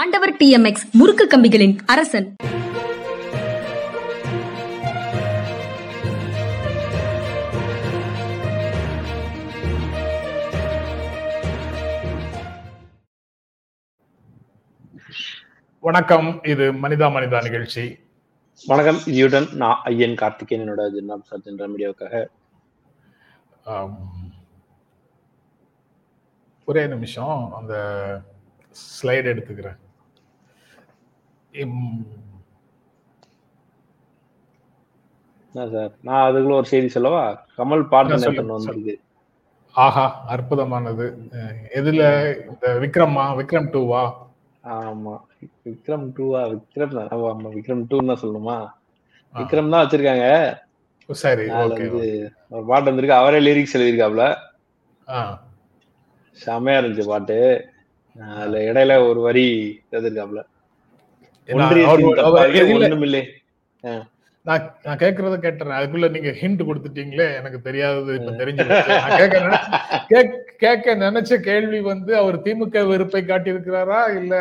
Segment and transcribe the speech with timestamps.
[0.00, 2.36] ஆண்டவர் டிஎம்எக்ஸ் முறுக்கு கம்பிகளின் அரசன்.
[15.80, 16.40] வணக்கம்.
[16.42, 17.98] இது மனிதா மனிதா நிகழ்ச்சி.
[18.66, 18.96] வணக்கம்.
[18.96, 22.24] இதுடன் நான் ஐயன் கார்த்திகேயன் என்னோட ஜின்னாப் சர்ஜன் மீடியாவுக்காக
[26.64, 27.52] ஒரே நிமிஷம்.
[27.60, 27.74] அந்த
[28.80, 29.80] ஸ்லைடு எடுத்துக்கிறேன்.
[35.54, 35.90] சார்?
[36.06, 37.24] நான் அதுக்குள்ள ஒரு செய்தி சொல்லவா?
[37.58, 38.18] கமல் பாட்டு
[38.52, 38.94] வந்திருக்கு.
[39.74, 41.06] ஆஹா அற்புதமானது.
[41.78, 42.02] எதுல?
[42.50, 44.02] இந்த விக்ரமா விக்ரம் டூவா?
[44.76, 45.14] ஆமா.
[45.68, 46.40] விக்ரம் டூவா?
[46.54, 48.56] விக்ரம் தான் ஆமா, விக்ரம் டூ தான் சொல்லணுமா?
[49.34, 50.26] விக்ரம் தான் வச்சிருக்காங்க.
[51.08, 51.86] சரி வந்து
[52.54, 53.20] ஒரு பாட்டு வந்திருக்கு.
[53.20, 54.26] அவரே லிரிக்ஸ் எழுதியிருக்காப்ல
[56.36, 57.38] செமையா இருந்துச்சு பாட்டு.
[58.36, 59.44] அதுல இடையில ஒரு வரி
[59.92, 60.40] எழுதியிருக்காப்ல
[64.44, 65.78] நான் நான் கேக்குறத கேட்டுறேன்.
[65.80, 68.66] அதுக்குள்ள நீங்க ஹிண்ட் கொடுத்துட்டீங்களே எனக்கு தெரியாதது இப்ப தெரிஞ்சு
[69.16, 74.34] கேட்க நினைச்ச- கேக்- கேட்க நினைச்ச கேள்வி வந்து அவர் திமுக வெறுப்பை காட்டியிருக்கிறாரா இல்ல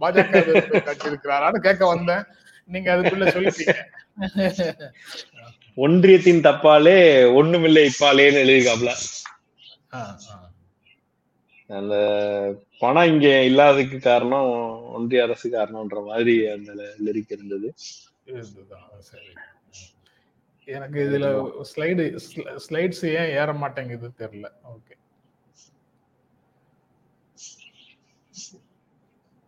[0.00, 2.22] பாஜக வெறுப்பை காட்டியிருக்கிறாரான்னு கேட்க வந்தேன்.
[2.64, 3.76] நீங்க அதுக்குள்ள சொல்லிட்டீங்க.
[5.76, 6.98] ஒன்றியத்தின் தப்பாலே
[7.38, 8.42] ஒண்ணுமில்லை இப்பாலேன்னு
[9.92, 10.18] ஆ.
[11.78, 11.96] அந்த
[12.78, 14.48] பணம் இங்க இல்லாததுக்கு காரணம்
[14.92, 16.72] ஒன்றிய அரசு காரணம்ன்ற மாதிரி அந்த
[17.04, 17.74] லிரிக் இருந்தது.
[20.64, 21.24] எனக்கு இதுல
[21.74, 22.04] ஸ்லைடு
[22.68, 24.48] ஸ்லைட்ஸ் ஏன் ஏற மாட்டேங்குது தெரியல.
[24.72, 24.96] ஓகே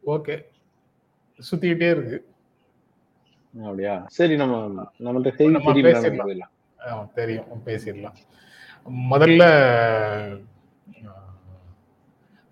[0.07, 0.37] ஓகே
[1.51, 2.19] சுத்திக்கிட்டே இருக்கு.
[3.59, 4.05] அப்படியா?
[4.09, 7.13] சரி நம்ம நம்மகிட்ட செய்தி பேசிடலாம்.
[7.15, 7.47] தெரியும்.
[7.67, 8.17] பேசிடலாம்.
[9.11, 9.43] முதல்ல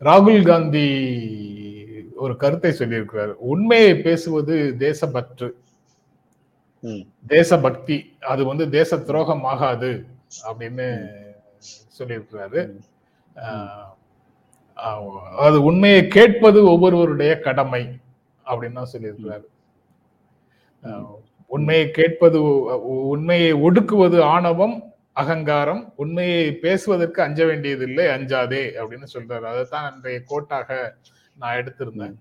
[0.02, 0.86] ராகுல் காந்தி
[2.16, 3.32] ஒரு கருத்தை சொல்லியிருக்கிறார்.
[3.44, 5.48] உண்மையை பேசுவது தேசப்பற்று
[6.84, 9.90] ம், தேசபக்தி அது வந்து தேச துரோகம் ஆகாது
[10.50, 10.86] அப்படின்னு
[11.98, 12.60] சொல்லியிருக்கிறாரு.
[15.38, 17.82] அது உண்மையை கேட்பது ஒவ்வொருவருடைய கடமை
[18.46, 19.46] அப்படின்னு தான் சொல்லியிருக்கிறாரு.
[21.50, 22.38] உண்மையை கேட்பது
[23.08, 24.76] உண்மையை ஒடுக்குவது ஆணவம்
[25.12, 29.40] அகங்காரம் உண்மையை பேசுவதற்கு அஞ்ச வேண்டியதில்லை அஞ்சாதே அப்படின்னு சொல்றாரு.
[29.40, 30.94] அதைத்தான் அன்றைய கோட்டாக
[31.38, 32.14] நான் எடுத்திருந்தேன்.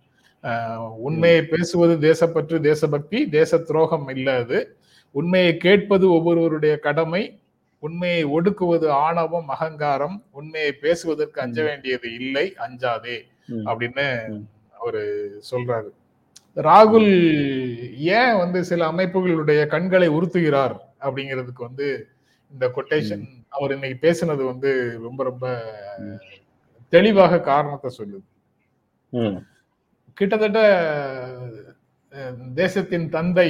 [0.97, 4.77] உண்மையை பேசுவது தேசப்பற்று தேசபக்தி தேச துரோகம் இல்ல அது.
[5.11, 7.39] உண்மையை கேட்பது ஒவ்வொருவருடைய கடமை
[7.79, 13.17] உண்மையை ஒடுக்குவது ஆணவம் அகங்காரம் உண்மையை பேசுவதற்கு அஞ்ச வேண்டியது இல்லை அஞ்சாதே.
[13.49, 14.41] அப்படின்னு.
[14.79, 15.01] அவரு
[15.51, 15.89] சொல்றாரு.
[16.55, 17.11] ராகுல்
[17.97, 22.07] ஏன் வந்து சில அமைப்புகளுடைய கண்களை உறுத்துகிறார் அப்படிங்கிறதுக்கு வந்து
[22.51, 24.71] இந்த கொட்டேஷன் அவர் இன்னைக்கு பேசினது வந்து
[25.01, 25.45] ரொம்ப ரொம்ப
[26.93, 28.25] தெளிவாக காரணத்தை சொல்லுது.
[30.17, 30.59] கிட்டத்தட்ட
[32.55, 33.49] தேசத்தின் தந்தை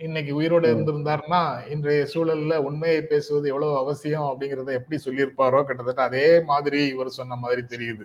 [0.00, 0.64] இன்னைக்கு உயிரோட.
[0.72, 7.36] இருந்திருந்தாருன்னா இன்றைய சூழல்ல உண்மையை பேசுவது எவ்வளவு அவசியம் அப்படிங்கறத எப்படி சொல்லியிருப்பாரோ கிட்டத்தட்ட அதே மாதிரி இவர் சொன்ன
[7.36, 8.04] மாதிரி தெரியுது.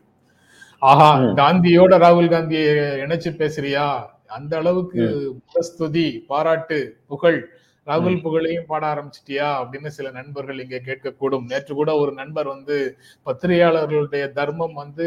[0.81, 1.09] ஆஹா.
[1.41, 2.66] காந்தியோட ராகுல் காந்தியை
[3.03, 3.85] இணைச்சு பேசுறியா?
[4.28, 5.03] அந்த அளவுக்கு
[5.51, 7.39] பிரஸ்துதி பாராட்டு புகழ்
[7.85, 9.50] ராகுல் புகழையும் பாட ஆரம்பிச்சிட்டியா?
[9.53, 11.46] அப்படின்னு சில நண்பர்கள் இங்க கேட்கக்கூடும்.
[11.47, 15.06] நேற்று கூட ஒரு நண்பர் வந்து பத்திரிகையாளர்களுடைய தர்மம் வந்து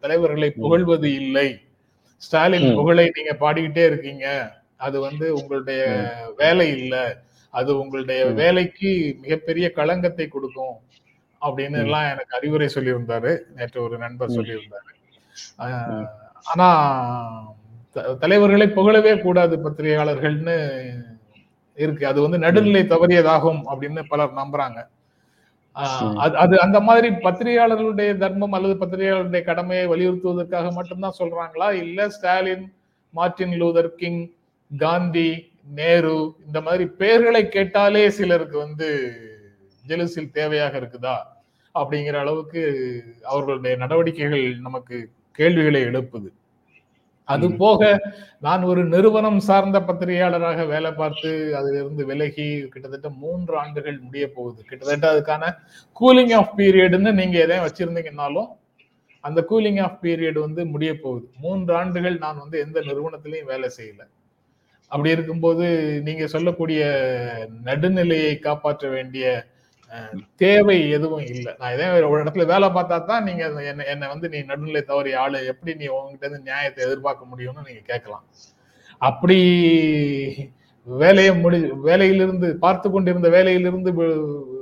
[0.00, 1.60] தலைவர்களை புகழ்வது இல்லை.
[2.16, 2.74] ஸ்டாலின்.
[2.74, 4.56] புகழை நீங்க பாடிக்கிட்டே இருக்கீங்க.
[4.76, 7.22] அது வந்து உங்களுடைய வேலை இல்ல.
[7.50, 8.26] அது உங்களுடைய.
[8.26, 10.74] வேலைக்கு மிகப்பெரிய களங்கத்தை கொடுக்கும்.
[11.40, 11.84] அப்படின்னு.
[11.84, 13.38] எல்லாம் எனக்கு அறிவுரை சொல்லியிருந்தாரு.
[13.54, 14.28] நேற்று ஒரு நண்பர்.
[14.28, 14.94] சொல்லியிருந்தாரு.
[15.58, 16.06] ஆஹ்,
[16.42, 16.68] ஆனா
[18.18, 20.92] தலைவர்களை புகழவே கூடாது பத்திரிகையாளர்கள்னு
[21.76, 22.04] இருக்கு.
[22.06, 24.78] அது வந்து நடுநிலை தவறியதாகும் அப்படின்னு பலர் நம்புறாங்க.
[26.24, 31.68] அது அது அந்த மாதிரி பத்திரிகையாளர்களுடைய தர்மம் அல்லது பத்திரிகையாளர்களுடைய கடமையை வலியுறுத்துவதற்காக மட்டும்தான் சொல்றாங்களா?
[31.84, 32.64] இல்ல Stalin
[33.14, 34.22] Martin Luther King
[34.70, 35.30] Gandhi
[35.78, 36.16] Nehru
[36.46, 38.88] இந்த மாதிரி பெயர்களை கேட்டாலே சிலருக்கு வந்து
[39.84, 41.16] ஜெலுசில் தேவையாக இருக்குதா?
[41.74, 42.62] அப்படிங்கிற அளவுக்கு
[43.24, 44.96] அவர்களுடைய நடவடிக்கைகள் நமக்கு
[45.38, 46.28] கேள்விகளை எழுப்புது.
[47.28, 47.46] அது.
[47.54, 47.80] போக
[48.40, 54.60] நான் ஒரு நிறுவனம் சார்ந்த பத்திரிகையாளராக வேலை பார்த்து அதிலிருந்து விலகி கிட்டத்தட்ட மூன்று ஆண்டுகள் முடிய போகுது.
[54.64, 55.44] கிட்டத்தட்ட அதுக்கான
[56.00, 58.48] கூலிங் ஆஃப் பீரியட்னு நீங்க எதையும் வச்சிருந்தீங்கன்னாலும்
[59.24, 61.26] அந்த கூலிங் ஆஃப் பீரியட் வந்து முடிய போகுது.
[61.40, 64.02] மூன்று ஆண்டுகள் நான் வந்து எந்த நிறுவனத்திலையும் வேலை செய்யல.
[64.90, 65.64] அப்படி இருக்கும்போது
[66.04, 66.82] நீங்க சொல்லக்கூடிய
[67.64, 69.26] நடுநிலையை காப்பாற்ற வேண்டிய
[70.36, 71.54] தேவை எதுவும் இல்லை.
[71.58, 75.46] நான் இதே ஒரு இடத்துல வேலை பார்த்தா தான் நீங்க என்ன என்னை வந்து நீ நடுநிலை தவறிய ஆளு
[75.46, 78.24] எப்படி நீ உங்ககிட்ட இருந்து நியாயத்தை எதிர்பார்க்க முடியும்னு நீங்க கேட்கலாம்.
[78.98, 79.38] அப்படி
[80.84, 84.56] வேலையை முடி வேலையிலிருந்து பார்த்து கொண்டிருந்த வேலையிலிருந்து வி-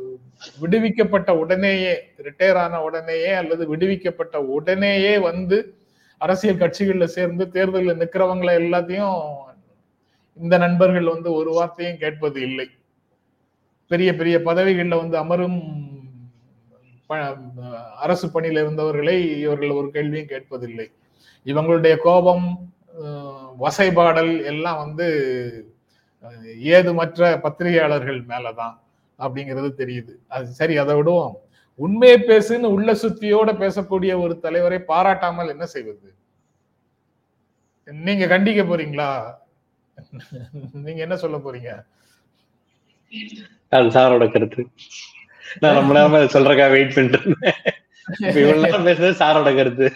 [0.61, 1.93] விடுவிக்கப்பட்ட உடனேயே
[2.23, 5.75] ரிட்டையர் ஆன உடனேயே அல்லது விடுவிக்கப்பட்ட உடனேயே வந்து
[6.19, 9.19] அரசியல் கட்சிகளில் சேர்ந்து தேர்தலில் நிற்கிறவங்களை எல்லாத்தையும்
[10.38, 12.69] இந்த நண்பர்கள் வந்து ஒரு வார்த்தையும் கேட்பது இல்லை.
[13.89, 15.83] பெரிய பெரிய பதவிகள்ல வந்து அமரும்
[17.07, 20.93] ப- அரசு பணியில இருந்தவர்களை இவர்கள் ஒரு கேள்வியும் கேட்பதில்லை.
[21.45, 22.73] இவங்களுடைய கோபம்
[23.61, 25.75] வசைபாடல் எல்லாம் வந்து
[26.59, 28.79] ஏதுமற்ற பத்திரிகையாளர்கள் மேலதான்
[29.19, 30.15] அப்படிங்கிறது தெரியுது.
[30.29, 31.39] அது சரி அதை விடுவோம்.
[31.75, 36.15] உண்மையை பேசுன்னு உள்ள சுத்தியோட பேசக்கூடிய ஒரு தலைவரை பாராட்டாமல் என்ன செய்வது?
[37.85, 39.35] நீங்க கண்டிக்க போறீங்களா?
[40.73, 41.85] நீங்க என்ன சொல்ல போறீங்க?
[43.79, 44.62] அது சாரோட கருத்து.
[45.62, 47.59] நான் ரொம்ப நேரமா சொல்றக்கா வெயிட் பண்ணிட்டு இருந்தேன்
[48.38, 49.87] இவ்வளவு நேரம் பேசுறது சாரோட கருத்து.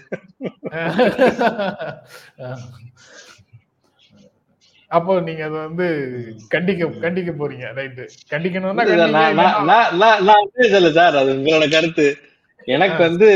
[4.91, 5.87] அப்போ நீங்க அதை வந்து
[6.55, 7.67] கண்டிக்க கண்டிக்க போறீங்க.
[7.79, 8.05] ரைட்டு.
[8.33, 8.85] கண்டிக்கணும்னா
[10.29, 11.19] நான் சொல்லல சார்.
[11.23, 12.07] அது உங்களோட கருத்து.
[12.77, 13.29] எனக்கு வந்து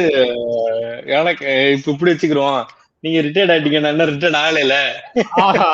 [1.18, 1.46] எனக்கு
[1.76, 2.56] இப்ப இப்படி வச்சுக்கிறோம்
[3.04, 4.74] நீங்க ரிட்டையர்ட் ஆயிட்டீங்க நான் ரிட்டையர்ட் ஆகல
[5.42, 5.68] ஆஹா.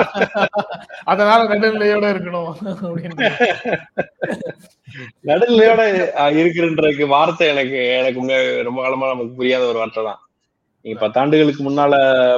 [1.07, 2.53] அதனால நடுநிலையோட இருக்கணும்
[5.29, 5.83] நடுநிலையோட
[6.21, 8.39] அஹ், இருக்கிறன்றதுக்கு வார்த்தை எனக்கு எனக்கு உண்மையா
[8.69, 10.21] ரொம்ப காலமா நமக்கு புரியாத ஒரு வார்த்தை தான்.
[10.85, 11.95] நீங்க பத்தாண்டுகளுக்கு முன்னால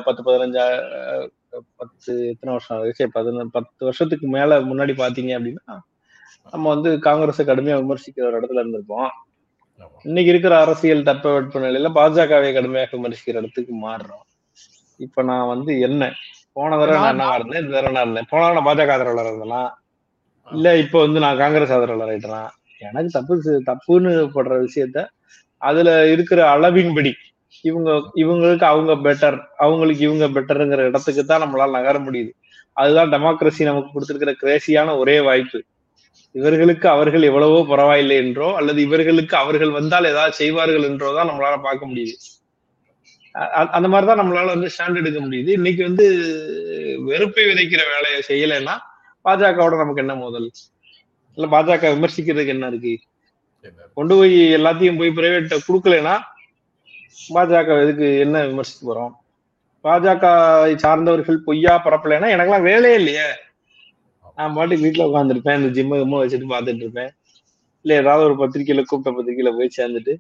[0.07, 0.65] பத்து பதினஞ்சு
[1.81, 2.97] பத்து எத்தனை வருஷம் ஆகுது?
[2.99, 5.77] சரி பதினொன்று பத்து வருஷத்துக்கு மேல முன்னாடி பாத்தீங்க அப்படின்னா
[6.53, 9.11] நம்ம வந்து காங்கிரஸை கடுமையா விமர்சிக்கிற ஒரு இடத்துல இருந்திருப்போம்.
[10.05, 14.25] இன்னைக்கு இருக்கிற அரசியல் தட்பவெட்ப நிலையில பாஜகவை கடுமையாக விமர்சிக்கிற இடத்துக்கு மாறுறோம்.
[15.01, 16.03] இப்ப நான் வந்து என்ன?
[16.57, 17.63] போன தடவை நான் என்ன இருந்தேன்?
[17.63, 18.29] இந்த தடவை நான் இருந்தேன்?
[18.31, 19.63] போன தடவை நான் பாஜக ஆதரவாளர் இருந்தேனா?
[20.49, 22.43] இல்ல இப்ப வந்து நான் காங்கிரஸ் ஆதரவாளர் ஆயிட்டேனா?
[22.83, 23.35] எனக்கு தப்பு
[23.71, 24.99] தப்புன்னு படுற விஷயத்த
[25.63, 27.13] அதுல இருக்கிற அளவின்படி
[27.65, 32.31] இவங்க இவங்களுக்கு அவங்க பெட்டர் அவங்களுக்கு இவங்க பெட்டருங்கிற இடத்துக்கு தான் நம்மளால நகர முடியுது.
[32.77, 35.59] அதுதான் டெமோக்ரஸி நமக்கு கொடுத்திருக்கிற கிரேசியான ஒரே வாய்ப்பு.
[36.35, 41.91] இவர்களுக்கு அவர்கள் எவ்வளவோ பரவாயில்லை என்றோ அல்லது இவர்களுக்கு அவர்கள் வந்தால் ஏதாவது செய்வார்கள் என்றோ தான் நம்மளால பார்க்க
[41.91, 42.15] முடியுது.
[43.37, 45.49] அ- அ- அந்த மாதிரிதான் நம்மளால வந்து ஸ்டாண்ட் எடுக்க முடியுது.
[45.49, 46.07] இன்னைக்கு வந்து
[47.05, 48.79] வெறுப்பை விதைக்கிற வேலையை செய்யலைன்னா
[49.25, 50.51] பாஜகவோட நமக்கு என்ன மோதல்?
[51.35, 52.99] இல்ல பாஜக விமர்சிக்கிறதுக்கு என்ன இருக்கு?
[53.95, 56.19] கொண்டு போய் எல்லாத்தையும் போய் பிரைவேட்ட கொடுக்கலைன்னா
[57.35, 59.13] பாஜக இதுக்கு என்ன விமர்சிக்க போறோம்?
[59.87, 63.27] பாஜக சார்ந்தவர்கள் பொய்யா பரப்பலைன்னா எனக்கெல்லாம் வேலையே இல்லையே.
[64.37, 67.11] நான் பாட்டுக்கு வீட்டுல உட்காந்துருப்பேன் இந்த ஜிம்ம கிம்ம வச்சுட்டு பாத்துட்டு இருப்பேன்.
[67.83, 70.17] இல்ல ஏதாவது ஒரு பத்திரிகையில கூப்பிட்ட பத்திரிகையில போய் சேர்ந்துட்டு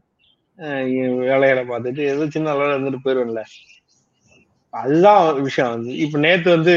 [0.60, 3.42] வேலைகளை பார்த்துட்டு ஏதோ சின்ன அளவில் இருந்துட்டு போயிருவேன்ல.
[4.70, 5.70] அதுதான் விஷயம்.
[5.70, 6.74] வந்து இப்ப நேத்து வந்து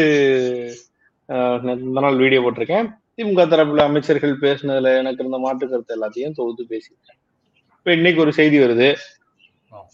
[1.27, 2.87] இந்த நாள் வீடியோ போட்டிருக்கேன்.
[3.17, 7.19] திமுக தரப்புல அமைச்சர்கள் பேசினதுல எனக்கு இருந்த மாற்று கருத்து எல்லாத்தையும் தொகுத்து பேசியிருக்கேன்.
[7.77, 8.95] இப்ப இன்னைக்கு ஒரு செய்தி வருது.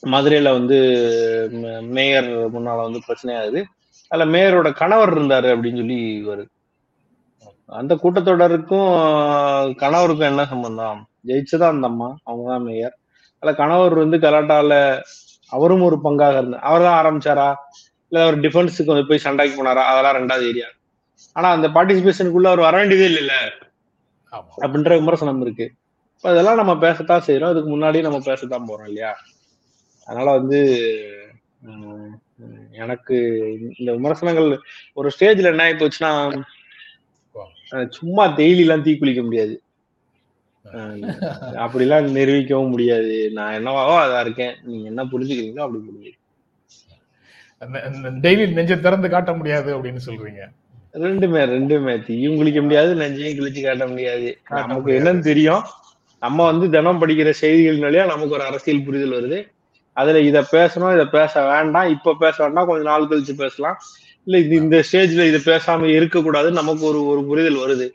[0.05, 0.77] மதுரையில வந்து
[1.81, 3.63] மேயர் முன்னால வந்து பிரச்சனையாகுது.
[4.11, 6.47] அதுல மேயரோட கணவர் இருந்தாரு அப்படின்னு சொல்லி வருது.
[7.65, 8.93] அந்த கூட்டத்தொடருக்கும்
[9.81, 11.07] கணவருக்கும் என்ன சம்பந்தம்?
[11.25, 12.09] ஜெயிச்சதான் அந்த அம்மா?
[12.25, 12.97] அவங்கதான் மேயர்.
[13.43, 14.73] அதுல கணவர் வந்து கலாட்டால
[15.51, 16.65] அவரும் ஒரு பங்காக இருந்தார்.
[16.69, 17.47] அவர் தான் ஆரம்பிச்சாரா?
[18.11, 19.83] இல்ல அவர் டிஃபென்ஸுக்கு வந்து போய் சண்டைக்கு போனாரா?
[19.91, 20.67] அதெல்லாம் ரெண்டாவது ஏரியா
[21.35, 23.35] ஆனா அந்த பார்ட்டிசிபேஷனுக்குள்ள அவர் வர வேண்டியதே இல்லைல்ல?
[24.63, 25.65] அப்படின்ற விமர்சனம் இருக்கு.
[26.15, 29.11] இப்ப இதெல்லாம் நம்ம பேசத்தான் செய்யறோம் அதுக்கு முன்னாடி நம்ம பேசத்தான் போறோம் இல்லையா?
[30.07, 30.59] அதனால வந்து
[32.83, 33.15] எனக்கு
[33.79, 34.49] இந்த விமர்சனங்கள்
[34.97, 36.11] ஒரு ஸ்டேஜ்ல என்ன ஆகி போச்சுன்னா
[37.97, 39.55] சும்மா டெய்லி எல்லாம் தீக்குளிக்க முடியாது.
[41.63, 43.31] அப்படிலாம் நிரூபிக்கவும் முடியாது.
[43.33, 44.55] நான் என்னவாவோ அதா இருக்கேன்.
[44.63, 46.11] நீங்க என்ன புரிஞ்சுக்கிறீங்களோ அப்படி புரிஞ்சு
[48.23, 50.41] டெய்லி நெஞ்சை திறந்து காட்ட முடியாது அப்படின்னு சொல்றீங்க.
[51.05, 51.93] ரெண்டுமே ரெண்டுமே.
[52.05, 54.29] தீயும் குளிக்க முடியாது நெஞ்சையும் கிழிச்சு காட்ட முடியாது.
[54.49, 54.91] நமக்கு.
[54.99, 55.63] என்னன்னு தெரியும்.
[56.21, 59.39] நம்ம வந்து தினம் படிக்கிற செய்திகள்னாலயே நமக்கு ஒரு அரசியல் புரிதல் வருது.
[59.97, 63.77] அதுல இத பேசணும் இத பேச வேண்டாம் இப்ப பேச வேண்டாம் கொஞ்ச நாள் கழிச்சு பேசலாம்.
[64.27, 67.87] இல்ல இது இந்த ஸ்டேஜ்ல இத பேசாம இருக்கக்கூடாதுன்னு நமக்கு ஒரு ஒரு புரிதல் வருது.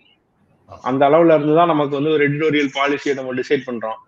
[0.68, 3.99] அந்த அளவுல இருந்துதான் நமக்கு வந்து ஒரு எடிட்டோரியல் பாலிசியை நம்ம டிசைட் பண்றோம்.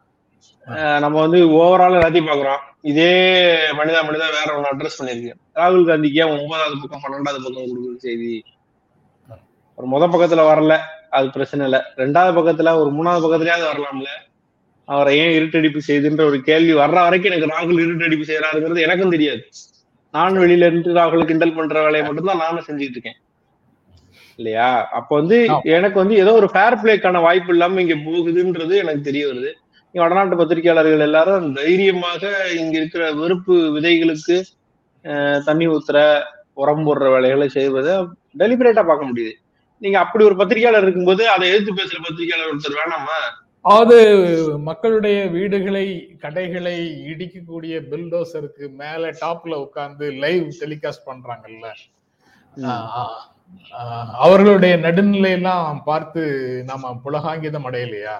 [1.02, 3.10] நம்ம வந்து ஓவரால் எல்லாத்தையும் பாக்குறோம் இதே
[3.78, 8.30] மனிதா மனிதா வேற ஒன்று அட்ரஸ் பண்ணிருக்கு ராகுல் காந்திக்கு ஏன் ஒன்பதாவது பக்கம் பன்னெண்டாவது பக்கம் கொடுக்குற செய்தி?
[9.78, 10.74] ஒரு முத பக்கத்துல வரல
[11.16, 11.78] அது பிரச்சனை இல்ல.
[11.96, 14.10] ரெண்டாவது பக்கத்துல ஒரு மூணாவது பக்கத்துலயாவது வரலாம்ல.
[14.88, 19.42] அவரை ஏன் இருட்டடிப்பு செய்துன்ற ஒரு கேள்வி வர்ற வரைக்கும் எனக்கு ராகுல் இருட்டடிப்பு செய்யறாருங்கிறது எனக்கும் தெரியாது.
[20.14, 23.18] நான் வெளியில இருந்து ராகுல் கிண்டல் பண்ற வேலையை மட்டும்தான் நானும் செஞ்சுட்டு இருக்கேன்.
[24.38, 24.68] இல்லையா?
[24.98, 25.36] அப்ப வந்து.
[25.76, 29.52] எனக்கு வந்து ஏதோ ஒரு ஃபேர் பிளேக்கான வாய்ப்பு இல்லாம இங்க போகுதுன்றது எனக்கு தெரிய வருது.
[29.94, 32.22] வடநாட்டு பத்திரிகையாளர்கள் எல்லாரும் தைரியமாக
[32.60, 34.36] இங்க இருக்கிற வெறுப்பு விதைகளுக்கு
[35.44, 35.98] தண்ணி ஊத்துற
[36.54, 37.94] உரம் போடுற வேலைகளை செய்வதை
[38.38, 39.32] டெலிபரேட்டா பார்க்க முடியுது.
[39.82, 43.18] நீங்க அப்படி ஒரு பத்திரிகையாளர் இருக்கும்போது அதை எதிர்த்து பேசுற பத்திரிகையாளர் ஒருத்தர் வேணாமா?
[43.64, 43.96] அது
[44.68, 45.86] மக்களுடைய வீடுகளை
[46.18, 46.76] கடைகளை
[47.12, 51.66] இடிக்கக்கூடிய பில்டோசருக்கு மேல டாப்ல உட்கார்ந்து லைவ் டெலிகாஸ்ட் பண்றாங்கல்ல.
[54.18, 56.22] அவர்களுடைய நடுநிலை எல்லாம் பார்த்து
[56.66, 58.16] நாம புலகாங்கிதம் அடையலையா?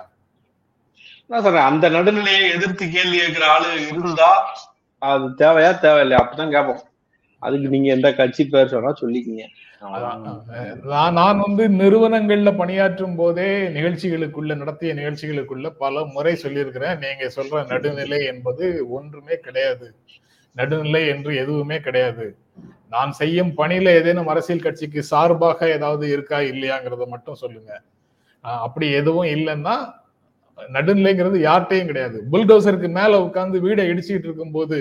[1.26, 4.30] நான் சொல்றேன் அந்த நடுநிலையை எதிர்த்து கேள்வி கேட்கிற ஆளு இருந்தா
[4.98, 6.20] அது தேவையா தேவையில்லையா?
[6.24, 6.82] அப்பதான் கேட்போம்.
[7.42, 9.44] அதுக்கு நீங்க எந்த கட்சி பேர் சொன்னா சொல்லிக்கீங்க.
[10.82, 16.98] நான் நான் வந்து நிறுவனங்கள்ல பணியாற்றும் போதே நிகழ்ச்சிகளுக்குள்ள நடத்திய நிகழ்ச்சிகளுக்குள்ள பல முறை சொல்லியிருக்கிறேன்.
[16.98, 19.88] நீங்க சொல்ற நடுநிலை என்பது ஒன்றுமே கிடையாது.
[20.56, 22.26] நடுநிலை என்று எதுவுமே கிடையாது.
[22.94, 27.72] நான் செய்யும் பணியில ஏதேனும் அரசியல் கட்சிக்கு சார்பாக ஏதாவது இருக்கா இல்லையாங்கிறத மட்டும் சொல்லுங்க.
[28.66, 29.76] அப்படி எதுவும் இல்லைன்னா
[30.58, 32.18] நடுநிலைங்கிறது யார்கிட்டயும் கிடையாது.
[32.32, 34.76] புல்டோசருக்கு மேல உட்கார்ந்து வீடை இடிச்சுக்கிட்டு இருக்கும்போது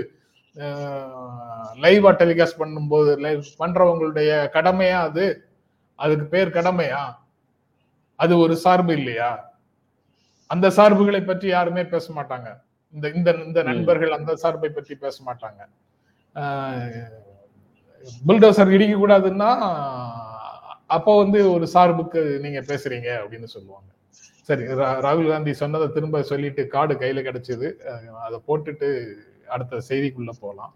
[1.84, 5.26] லைவா டெலிகாஸ்ட் பண்ணும்போது லைவ் பண்றவங்களுடைய கடமையா அது?
[6.00, 7.02] அதுக்கு பேர் கடமையா?
[8.20, 9.30] அது ஒரு சார்பு இல்லையா?
[10.50, 12.50] அந்த சார்புகளை பற்றி யாருமே பேச மாட்டாங்க.
[12.94, 15.62] இந்த இந்த இந்த நண்பர்கள் அந்த சார்பை பற்றி பேச மாட்டாங்க.
[18.28, 19.50] புல்டோசர் இடிக்க கூடாதுன்னா
[20.88, 23.88] அப்போ வந்து ஒரு சார்புக்கு நீங்க பேசுறீங்க அப்படின்னு சொல்லுவாங்க.
[24.42, 27.74] சரி ரா- ராகுல் காந்தி சொன்னதை திரும்ப சொல்லிட்டு கார்டு கையில கிடைச்சது.
[28.12, 29.14] அதை போட்டுட்டு
[29.48, 30.76] அடுத்த செய்திக்குள்ள போகலாம்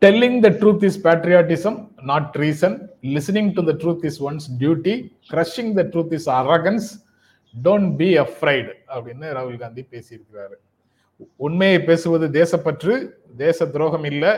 [0.00, 5.74] telling the truth is patriotism not reason listening to the truth is one's duty crushing
[5.74, 6.88] the truth is arrogance
[7.64, 10.54] don't be afraid அப்படின்னு ராகுல் காந்தி பேசியிருக்கிறாரு.
[11.36, 14.30] உண்மையை பேசுவது தேசப்பற்று தேச துரோகம் இல்லை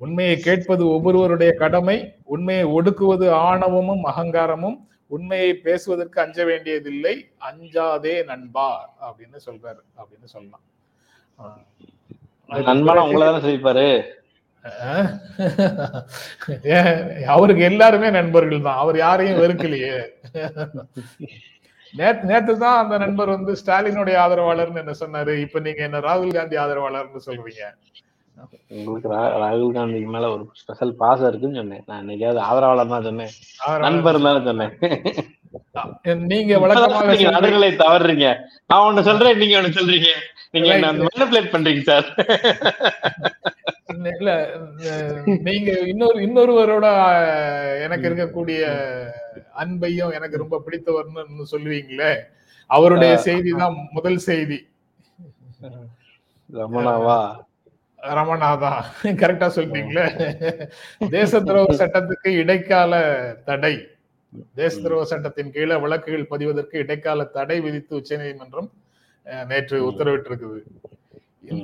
[0.00, 1.96] உண்மையை கேட்பது ஒவ்வொருவருடைய கடமை
[2.34, 4.78] உண்மையை ஒடுக்குவது ஆணவமும் அகங்காரமும்
[5.10, 7.14] உண்மையை பேசுவதற்கு அஞ்ச வேண்டியதில்லை
[7.48, 8.68] அஞ்சாதே நண்பா
[9.06, 10.64] அப்படின்னு சொல்றாரு அப்படின்னு சொல்லலாம்.
[12.68, 13.86] நண்பனா உங்களை தானே சொல்லிப்பாரு
[14.84, 15.08] ஆஹ்
[16.76, 16.98] ஏன்,
[17.34, 19.96] அவருக்கு எல்லாருமே நண்பர்கள் தான் அவர் யாரையும் வெறுக்கலையே.
[21.94, 26.56] நேத்து நேத்து தான் அந்த நண்பர் வந்து ஸ்டாலினுடைய ஆதரவாளர்னு என்ன சொன்னாரு இப்ப நீங்க என்ன ராகுல் காந்தி
[26.62, 27.64] ஆதரவாளர்னு சொல்றீங்க.
[28.76, 29.08] உங்களுக்கு
[29.42, 31.84] ராகுல் காந்திக்கு மேல ஒரு ஸ்பெஷல் பாசம் இருக்குன்னு சொன்னேன்.
[31.88, 32.92] நான் இன்னைக்காவது ஆதரவாளர்.
[32.92, 33.32] தான் சொன்னேன்.
[33.86, 34.74] நண்பர் தானே சொன்னேன்
[36.32, 38.28] நீங்க வழக்கமாக நடுநிலை தவறுறீங்க.
[38.70, 40.10] நான் ஒண்ணு சொல்றேன் நீங்க ஒண்ணு சொல்றீங்க.
[40.54, 40.72] நீங்க
[41.02, 42.06] மேனிபுலேட் பண்றீங்க சார்
[44.18, 44.30] இல்ல
[45.48, 46.86] நீங்க இன்னொரு இன்னொருவரோட
[47.84, 48.60] எனக்கு இருக்கக்கூடிய
[49.62, 52.12] அன்பையும் எனக்கு ரொம்ப பிடித்தவர்னு சொல்லுவீங்களே?
[52.70, 54.58] அவருடைய செய்தி தான் முதல் செய்தி.
[56.50, 57.18] ரமணாவா?
[58.04, 58.72] ரமணாதா
[59.20, 60.06] கரெக்டா சொல்றீங்களே
[61.12, 62.92] தேச துரோக சட்டத்துக்கு இடைக்கால
[63.46, 63.74] தடை.
[64.56, 68.68] தேச துரோக சட்டத்தின் கீழே வழக்குகள் பதிவதற்கு இடைக்கால தடை விதித்து உச்சநீதிமன்றம்
[69.26, 70.60] அஹ், நேற்று உத்தரவிட்டிருக்குது.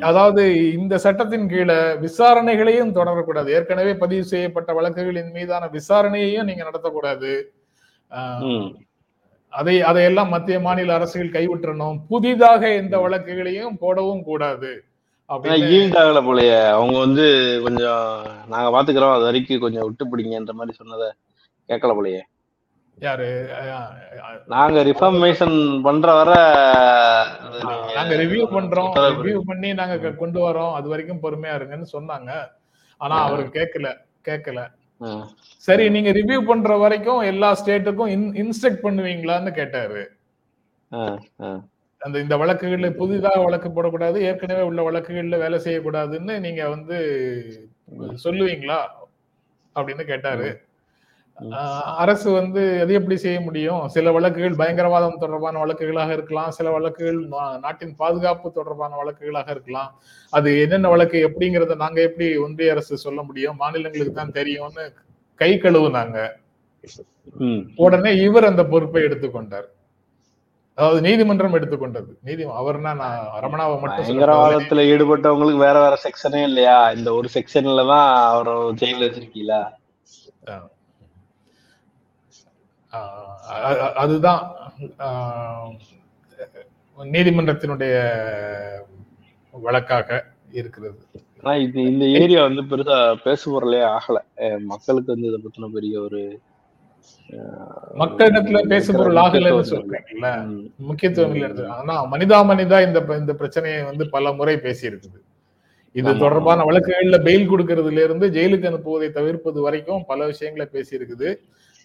[0.05, 0.43] அதாவது
[0.77, 3.49] இந்த சட்டத்தின் கீழே விசாரணைகளையும் தொடரக்கூடாது.
[3.57, 7.33] ஏற்கனவே பதிவு செய்யப்பட்ட வழக்குகளின் மீதான விசாரணையையும் நீங்க நடத்தக்கூடாது.
[9.53, 14.73] அதை அதையெல்லாம் மத்திய மாநில அரசுகள் கைவிட்டணும் புதிதாக எந்த வழக்குகளையும் போடவும் கூடாது.
[15.75, 16.61] ஈல்ட் ஆகல போலயே.
[16.77, 17.27] அவங்க வந்து
[17.63, 18.05] கொஞ்சம்
[18.49, 21.09] நாங்க பாத்துக்கிறோம் அது வரைக்கும் கொஞ்சம் விட்டு பிடிங்கன்ற மாதிரி சொன்னதை
[21.69, 22.23] கேட்கல போலயே.
[23.07, 23.29] யாரு?
[24.47, 26.31] நாங்க ரிஃபர்மேஷன் பண்ற வர
[27.95, 28.91] நீங்க ரிவ்யூ பண்றோம்.
[29.21, 30.73] ரிவ்யூ பண்ணி நாங்க கொண்டு வரோம்.
[30.73, 32.31] அது வரைக்கும் பொறுமையா இருங்கன்னு சொன்னாங்க.
[32.97, 33.91] ஆனா அவர் கேட்கல.
[34.29, 34.61] கேட்கல.
[35.67, 40.03] சரி நீங்க ரிவ்யூ பண்ற வரைக்கும் எல்லா ஸ்டேட்டுக்கும் இன்ஸ்ட்ரக்ட் பண்ணுவீங்களான்னு கேட்டாரு.
[42.03, 46.97] அந்த இந்த வழக்குகள்ல புதிதாக வழக்கு போடக்கூடாது ஏற்கனவே உள்ள வழக்குகள்ல வேலை செய்யக்கூடாதுன்னு நீங்க வந்து
[48.25, 48.79] சொல்லுவீங்களா?
[49.77, 50.49] அப்படின்னு கேட்டாரு.
[52.03, 53.83] அரசு வந்து அது எப்படி செய்ய முடியும்?
[53.95, 57.21] சில வழக்குகள் பயங்கரவாதம் தொடர்பான வழக்குகளாக இருக்கலாம் சில வழக்குகள்
[57.65, 59.91] நாட்டின் பாதுகாப்பு தொடர்பான வழக்குகளாக இருக்கலாம்.
[60.33, 63.59] அது என்னென்ன வழக்கு எப்படிங்கறத நாங்க எப்படி ஒன்றிய அரசு சொல்ல முடியும்?
[63.63, 64.85] மாநிலங்களுக்கு தான் தெரியும்னு
[65.41, 66.19] கை கழுவுனாங்க.
[67.87, 69.69] உடனே இவர் அந்த பொறுப்பை எடுத்துக்கொண்டார்.
[70.81, 72.11] அதாவது நீதிமன்றம் எடுத்துக்கொண்டது.
[72.27, 74.05] நீதி அவர்னா நான் ரமணாவை மட்டும்.
[74.05, 76.77] பயங்கரவாதத்துல ஈடுபட்டவங்களுக்கு வேற வேற செக்ஷனே இல்லையா?
[76.99, 79.61] இந்த ஒரு செக்ஷன்ல தான் அவரை ஜெயில வச்சிருக்கீங்களா?
[84.03, 84.43] அதுதான்.
[86.99, 87.95] நீதிமன்றத்தினுடைய
[89.55, 90.09] வழக்காக
[90.61, 90.99] இருக்கிறது.
[91.43, 92.97] ஆனா இது இந்த ஏரியா வந்து பெருசா
[93.27, 94.19] பேசுபொருளே ஆகல.
[94.73, 96.21] மக்களுக்கு வந்து இதை பத்தின பெரிய ஒரு
[98.01, 99.99] மக்களிடத்துல பேசுபொருள் ஆகலைன்னு முக்கியத்துவம் இல்லை.
[100.05, 100.29] சொல்றீங்கல்ல.
[100.89, 105.19] முக்கியத்துவம் இல்லை ஆனா மனிதா மனிதா இந்த இந்த பிரச்சனையை வந்து பல முறை பேசி இருக்குது
[105.95, 106.11] இது.
[106.19, 111.31] தொடர்பான வழக்குகள்ல பெயில் கொடுக்கறதுல இருந்து ஜெயிலுக்கு அனுப்புவதை தவிர்ப்பது வரைக்கும் பல விஷயங்களை பேசியிருக்குது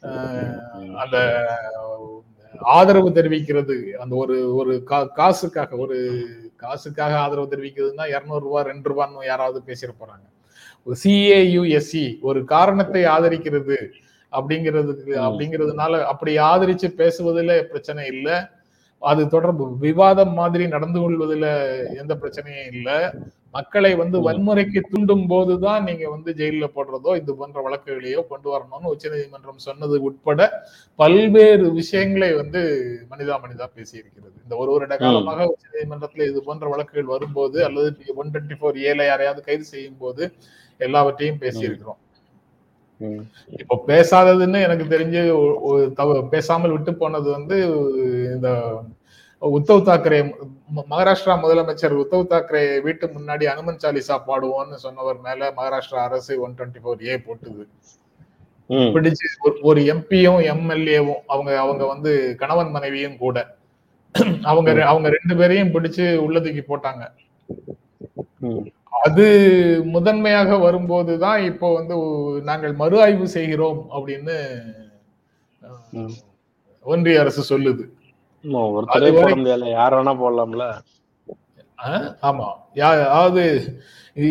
[0.04, 0.60] ஆஹ்
[0.96, 1.18] அந்த
[2.74, 4.74] ஆதரவு தெரிவிக்கிறது அந்த ஒரு ஒரு
[5.16, 5.98] காசுக்காக ஒரு
[6.56, 10.26] காசுக்காக ஆதரவு தெரிவிக்கிறதுனா இருநூறு ரூபாய் ரெண்டு ரூபான்னு யாராவது பேசிட போறாங்க
[10.88, 13.78] ஒரு சிஏயுஎஸ்சி ஒரு காரணத்தை ஆதரிக்கிறது
[14.34, 15.14] அப்படிங்கிறதுக்கு.
[15.28, 18.38] அப்படிங்கிறதுனால அப்படி ஆதரிச்சு பேசுவதில் பிரச்சனை இல்லை.
[19.02, 21.50] அது தொடர்பு விவாதம் மாதிரி நடந்து கொள்வதில்
[22.02, 23.00] எந்த பிரச்சனையும் இல்லை.
[23.58, 29.62] மக்களை வந்து வன்முறைக்கு தூண்டும் போதுதான் நீங்க வந்து ஜெயில போடுறதோ இது போன்ற வழக்குகளையோ கொண்டு வரணும்னு உச்சநீதிமன்றம்
[29.68, 30.48] சொன்னது உட்பட
[31.00, 32.62] பல்வேறு விஷயங்களை வந்து
[33.12, 34.36] மனிதா மனிதா பேசியிருக்கிறது.
[34.44, 37.90] இந்த ஒரு வருட காலமாக உச்சநீதிமன்றத்துல இது போன்ற வழக்குகள் வரும்போது அல்லது
[38.22, 40.24] ஒன் டுவெண்ட்டி ஃபோர் ஏல யாரையாவது கைது செய்யும் போது
[40.80, 42.00] எல்லாவற்றையும் பேசியிருக்கிறோம்.
[43.62, 45.22] இப்போ பேசாததுன்னு எனக்கு தெரிஞ்சு
[46.36, 47.58] பேசாமல் விட்டு போனது வந்து
[48.36, 48.50] இந்த
[49.42, 50.20] உத்தவ் தாக்கரே
[50.92, 56.82] மகாராஷ்டிரா முதலமைச்சர் உத்தவ் தாக்கரே வீட்டு முன்னாடி அனுமன் சாலிசா பாடுவோம்னு சொன்னவர் மேல மகாராஷ்டிரா அரசு ஒன் டுவெண்ட்டி
[56.84, 57.66] ஃபோர் ஏ போட்டுது
[58.96, 59.26] பிடிச்சு
[59.70, 62.12] ஒரு எம்பியும் எம்எல்ஏவும் அவங்க அவங்க வந்து
[62.42, 63.38] கணவன் மனைவியும் கூட.
[64.50, 67.04] அவங்க அவங்க ரெண்டு பேரையும் பிடிச்சு உள்ளதுக்கு போட்டாங்க.
[68.96, 69.26] அது
[69.94, 71.96] முதன்மையாக வரும்போதுதான் இப்போ வந்து
[72.44, 74.36] நாங்கள் மறு ஆய்வு செய்கிறோம் அப்படின்னு
[76.86, 77.84] ஒன்றிய அரசு சொல்லுது.
[79.76, 80.66] யார் வேணா போடலாம்ல.
[82.30, 82.48] ஆமா.
[82.90, 83.44] அதாவது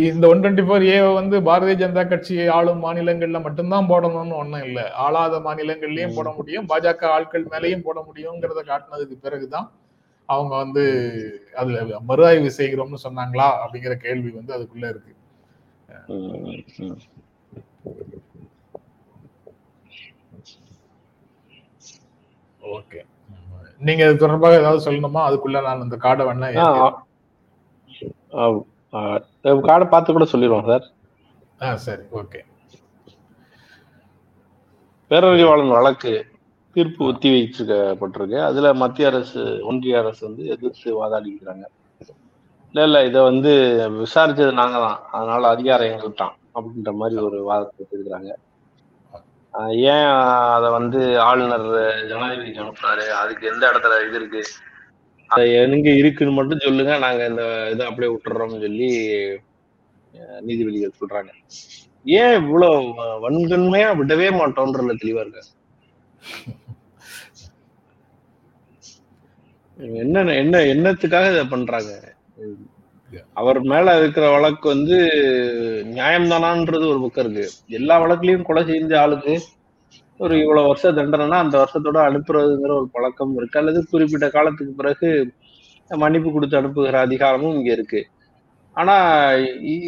[0.06, 4.80] இந்த ஒன் டுவெண்ட்டி ஃபோர் ஏ வந்து பாரதிய ஜனதா கட்சி ஆளும் மாநிலங்கள்ல மட்டும்தான் போடணும்னு ஒண்ணும் இல்ல.
[5.04, 6.68] ஆளாத மாநிலங்கள்லயும் போட முடியும்.
[6.70, 9.66] பாஜக ஆட்கள் மேலயும் போட முடியுங்கிறத காட்டினதுக்கு பிறகுதான்
[10.28, 10.82] அவங்க வந்து
[11.54, 15.12] அதுல மறு ஆய்வு செய்கிறோம்னு சொன்னாங்களா அப்படிங்கிற கேள்வி வந்து அதுக்குள்ள இருக்கு.
[22.62, 23.00] ஓகே.
[23.78, 25.22] நீங்க இது தொடர்பாக ஏதாவது சொல்லணுமா?
[25.28, 26.48] அதுக்குள்ள நான் இந்த கார்டை வேணா
[29.68, 30.84] கார்டை பார்த்து கூட சொல்லிடுவோம் சார்.
[31.62, 32.02] ஆ சரி.
[32.12, 32.40] ஓகே.
[35.10, 36.12] பேரறிவாளன் வழக்கு.
[36.76, 38.38] தீர்ப்பு ஒத்தி வைக்கப்பட்டிருக்கு.
[38.48, 39.40] அதுல மத்திய அரசு
[39.70, 41.64] ஒன்றிய அரசு வந்து எதிர்த்து வாதாடிக்கிறாங்க.
[42.70, 43.52] இல்ல இல்ல இதை வந்து
[44.02, 44.98] விசாரிச்சது நாங்க தான்.
[45.16, 48.32] அதனால அதிகாரம் எங்களுக்கு தான் அப்படின்ற மாதிரி ஒரு வாதத்தை வச்சிருக்கிறாங்க
[49.92, 50.08] ஏன்
[50.54, 51.66] அதை வந்து ஆளுநர்
[52.10, 53.04] ஜனாதிபதி அனுப்புறாரு?
[53.20, 54.42] அதுக்கு எந்த இடத்துல இது இருக்கு?
[55.30, 56.92] அதை எங்க இருக்குன்னு மட்டும் சொல்லுங்க.
[57.04, 58.88] நாங்க இந்த இதை அப்படியே விட்டுறோம்னு சொல்லி
[60.46, 61.30] நீதிபதிகள் சொல்றாங்க.
[62.20, 65.52] ஏன் இவ்வளவு வன்கண்மையா விடவே மாட்டோம்ன்றதுல தெளிவா இருக்காங்க
[70.02, 71.92] என்ன என்ன என்னத்துக்காக இதை பண்றாங்க?
[73.40, 74.96] அவர் மேல இருக்கிற வழக்கு வந்து
[75.96, 77.44] நியாயம்தானான்றது ஒரு பக்கம் இருக்கு.
[77.78, 79.34] எல்லா வழக்குலயும் கொலை செஞ்ச ஆளுக்கு
[80.20, 83.58] ஒரு இவ்வளவு வருஷ தண்டனைனா அந்த வருஷத்தோட அனுப்புறதுங்கிற ஒரு பழக்கம் இருக்கு.
[83.60, 85.08] அல்லது குறிப்பிட்ட காலத்துக்கு பிறகு
[85.90, 88.00] மன்னிப்பு கொடுத்து அனுப்புகிற அதிகாரமும் இங்க இருக்கு.
[88.76, 88.94] ஆனா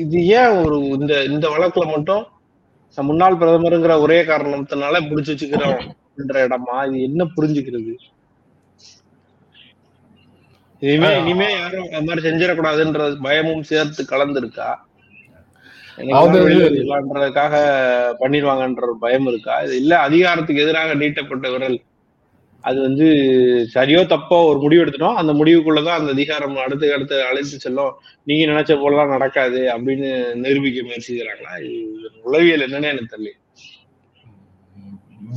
[0.03, 2.25] இது ஏன் ஒரு இந்த இந்த வழக்குல மட்டும்
[2.99, 5.81] முன்னாள் பிரதமருங்கிற ஒரே காரணத்தினால பிடிச்சு வச்சுக்கிறோம்
[6.45, 6.77] இடமா?
[6.89, 7.95] இது என்ன புரிஞ்சுக்கிறது?
[10.81, 14.69] இனிமே இனிமே யாரும் அந்த மாதிரி செஞ்சிடக்கூடாதுன்ற பயமும் சேர்த்து கலந்துருக்கா.
[15.99, 17.55] இல்லன்றதுக்காக
[18.21, 19.55] பண்ணிடுவாங்கன்ற பயம் இருக்கா?
[19.61, 21.79] இது இல்ல அதிகாரத்துக்கு எதிராக நீட்டப்பட்ட விரல்.
[22.61, 23.07] அது வந்து
[23.75, 25.19] சரியோ தப்போ ஒரு முடிவு எடுத்துட்டோம்.
[25.21, 27.95] அந்த முடிவுக்குள்ளதான் அந்த அதிகாரம் அடுத்து அடுத்து அழைத்து செல்லும்.
[28.23, 31.55] நீங்க நினைச்ச போலலாம் நடக்காது அப்படின்னு நிரூபிக்க முயற்சி செய்யறாங்களா
[32.23, 33.35] உளவியல் என்னன்னு எனக்கு தெரியல.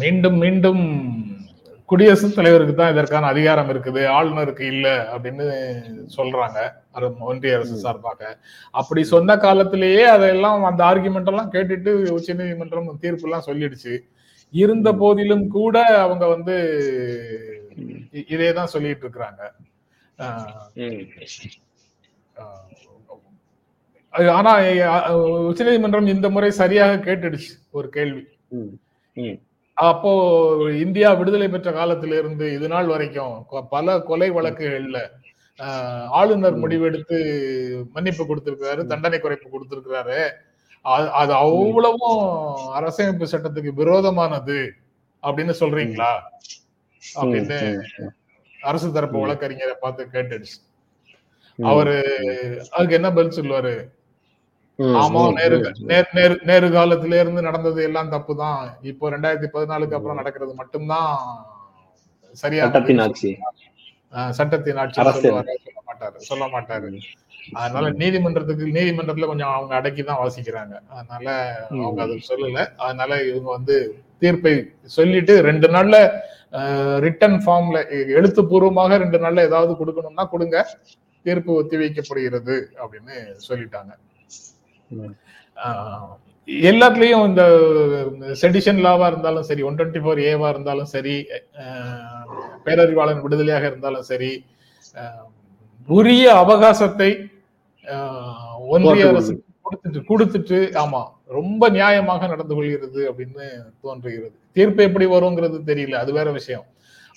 [0.02, 0.84] மீண்டும் மீண்டும்
[1.89, 5.45] குடியரசுத் தலைவருக்கு தான் இதற்கான அதிகாரம் இருக்குது ஆளுநருக்கு இல்ல அப்படின்னு
[6.17, 6.58] சொல்றாங்க
[7.30, 8.21] ஒன்றிய அரசு சார்பாக.
[8.80, 13.93] அப்படி சொன்ன காலத்திலேயே அதெல்லாம் அந்த ஆர்குமெண்ட் எல்லாம் கேட்டுட்டு உச்ச நீதிமன்றம் தீர்ப்பு எல்லாம் சொல்லிடுச்சு.
[14.54, 16.56] இருந்த போதிலும் கூட அவங்க வந்து
[18.34, 19.41] இதே தான் சொல்லிட்டு இருக்கிறாங்க.
[24.38, 24.54] ஆனா
[25.49, 28.23] உச்ச நீதிமன்றம் இந்த முறை சரியாக கேட்டுடுச்சு ஒரு கேள்வி.
[29.88, 30.12] அப்போ
[30.84, 33.36] இந்தியா விடுதலை பெற்ற காலத்திலிருந்து இது நாள் வரைக்கும்
[33.74, 35.00] பல கொலை வழக்குகள்ல
[36.20, 37.18] ஆளுநர் முடிவெடுத்து
[37.96, 40.20] மன்னிப்பு கொடுத்திருக்கிறாரு தண்டனை குறைப்பு கொடுத்திருக்கிறாரு.
[41.22, 42.22] அது அவ்வளவும்
[42.78, 44.60] அரசமைப்பு சட்டத்துக்கு விரோதமானது
[45.24, 46.12] அப்படின்னு சொல்றீங்களா?
[47.22, 47.60] அப்படின்னு
[48.60, 50.58] அரசு தரப்பு வழக்கறிஞரை பார்த்து கேட்டுடுச்சு.
[51.60, 51.96] அவரு
[52.76, 53.74] அதுக்கு என்ன பதில் சொல்லுவாரு?
[55.00, 55.58] ஆமா நேரு
[56.15, 58.60] நேரு நேரு காலத்துல இருந்து நடந்தது எல்லாம் தப்பு தான்
[58.92, 61.12] இப்போ ரெண்டாயிரத்தி பதினாலுக்கு அப்புறம் நடக்கிறது மட்டும்தான்
[62.44, 62.68] சரியான
[64.39, 65.00] சட்டத்தின் ஆட்சி.
[65.65, 66.18] சொல்ல மாட்டாரு.
[66.30, 66.89] சொல்ல மாட்டாரு
[67.60, 70.76] அதனால நீதிமன்றத்துக்கு நீதிமன்றத்துல கொஞ்சம் அவங்க அடக்கி தான் வாசிக்கிறாங்க.
[70.98, 71.28] அதனால
[71.80, 72.60] அவங்க அது சொல்லல.
[72.86, 73.76] அதனால இவங்க வந்து
[74.22, 74.54] தீர்ப்பை
[74.98, 75.98] சொல்லிட்டு ரெண்டு நாள்ல
[77.06, 77.80] ரிட்டன் ஃபார்ம்ல
[78.18, 80.58] எழுத்துப்பூர்வமாக ரெண்டு நாள்ல ஏதாவது கொடுக்கணும்னா கொடுங்க.
[81.26, 83.15] தீர்ப்பு ஒத்தி வைக்கப்படுகிறது அப்படின்னு
[83.48, 83.92] சொல்லிட்டாங்க.
[86.47, 87.43] எல்லாத்துலயும் இந்த
[88.41, 91.15] செடிஷன் லாவா இருந்தாலும் சரி ஒன் டுவெண்ட்டி ஃபோர் ஏவா இருந்தாலும் சரி
[92.65, 94.32] பேரறிவாளன் விடுதலையாக இருந்தாலும் சரி
[95.88, 97.12] உரிய அவகாசத்தை
[98.75, 99.34] ஒன்றிய அரசு
[99.65, 101.02] கொடுத்துட்டு கொடுத்துட்டு ஆமா
[101.38, 103.45] ரொம்ப நியாயமாக நடந்து கொள்கிறது அப்படின்னு
[103.82, 104.36] தோன்றுகிறது.
[104.58, 106.65] தீர்ப்பு எப்படி வருங்கிறது தெரியல அது வேற விஷயம்.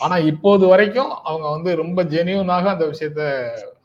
[0.01, 3.23] ஆனா இப்போது வரைக்கும் அவங்க வந்து ரொம்ப ஜெனியூனாக அந்த விஷயத்த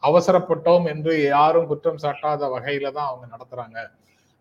[0.10, 3.78] அவசரப்பட்டோம் என்று யாரும் குற்றம் சாட்டாத வகையில தான் அவங்க நடத்துறாங்க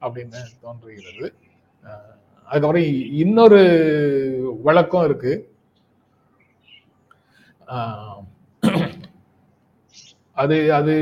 [0.02, 1.29] அப்படின்னு தோன்றுகிறது.
[2.48, 2.88] அதுக்கப்புறம்
[3.22, 3.61] இன்னொரு
[4.66, 5.33] வழக்கம் இருக்கு.
[10.37, 10.94] அது அது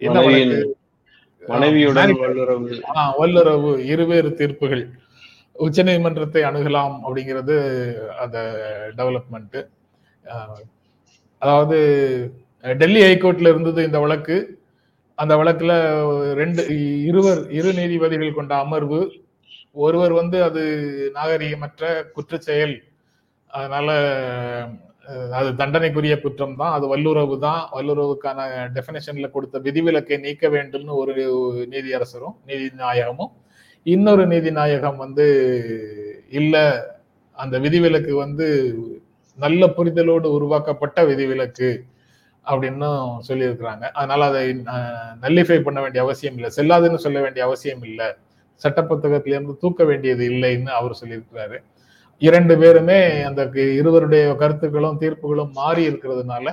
[0.00, 0.60] என்ன வழக்கு?
[1.42, 2.12] மனைவியுடன்
[3.20, 4.84] வல்லுறவு இருவேறு தீர்ப்புகள்.
[5.56, 7.54] உச்சநீதிமன்றத்தை அணுகலாம் அப்படிங்கிறது
[8.22, 8.38] அந்த
[8.98, 9.60] டெவலப்மெண்ட்டு
[11.42, 11.78] அதாவது
[12.64, 14.36] டெல்லி ஹைகோர்ட்ல இருந்தது இந்த வழக்கு.
[15.18, 15.72] அந்த வழக்குல
[16.40, 16.62] ரெண்டு
[17.08, 19.00] இருவர் இரு நீதிபதிகள் கொண்ட அமர்வு
[19.84, 20.62] ஒருவர் வந்து அது
[21.16, 21.82] நாகரிகமற்ற
[22.16, 22.76] குற்றச்செயல்.
[23.50, 23.88] அதனால
[25.38, 26.74] அது தண்டனைக்குரிய குற்றம் தான்.
[26.76, 27.62] அது வல்லுறவு தான்.
[27.76, 28.38] வல்லுறவுக்கான
[28.76, 31.14] டெபினேஷன்ல கொடுத்த விதிவிலக்கை நீக்க வேண்டும்னு ஒரு
[31.74, 33.32] நீதியரசரும் நீதி நாயகமும்
[33.86, 35.26] இன்னொரு நீதி நாயகம் வந்து
[36.40, 36.64] இல்லை.
[37.38, 38.46] அந்த விதிவிலக்கு வந்து
[39.38, 41.70] நல்ல புரிதலோடு உருவாக்கப்பட்ட விதிவிலக்கு
[42.46, 43.84] அப்படின்னும் சொல்லியிருக்கிறாங்க.
[43.98, 44.42] அதனால அதை
[45.24, 46.50] நல்லிஃபை பண்ண வேண்டிய அவசியம் இல்லை.
[46.56, 48.08] செல்லாதுன்னு சொல்ல வேண்டிய அவசியம் இல்லை.
[48.62, 51.58] சட்ட புத்தகத்திலிருந்து தூக்க வேண்டியது இல்லைன்னு அவர் சொல்லியிருக்கிறாரு.
[52.22, 53.42] இரண்டு பேருமே அந்த
[53.78, 56.46] இருவருடைய கருத்துக்களும் தீர்ப்புகளும் மாறி இருக்கிறதுனால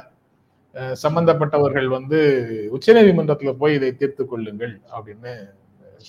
[1.03, 2.19] சம்பந்தப்பட்டவர்கள் வந்து
[2.75, 5.33] உச்சநீதிமன்றத்தில் போய் இதை தீர்த்து கொள்ளுங்கள் அப்படின்னு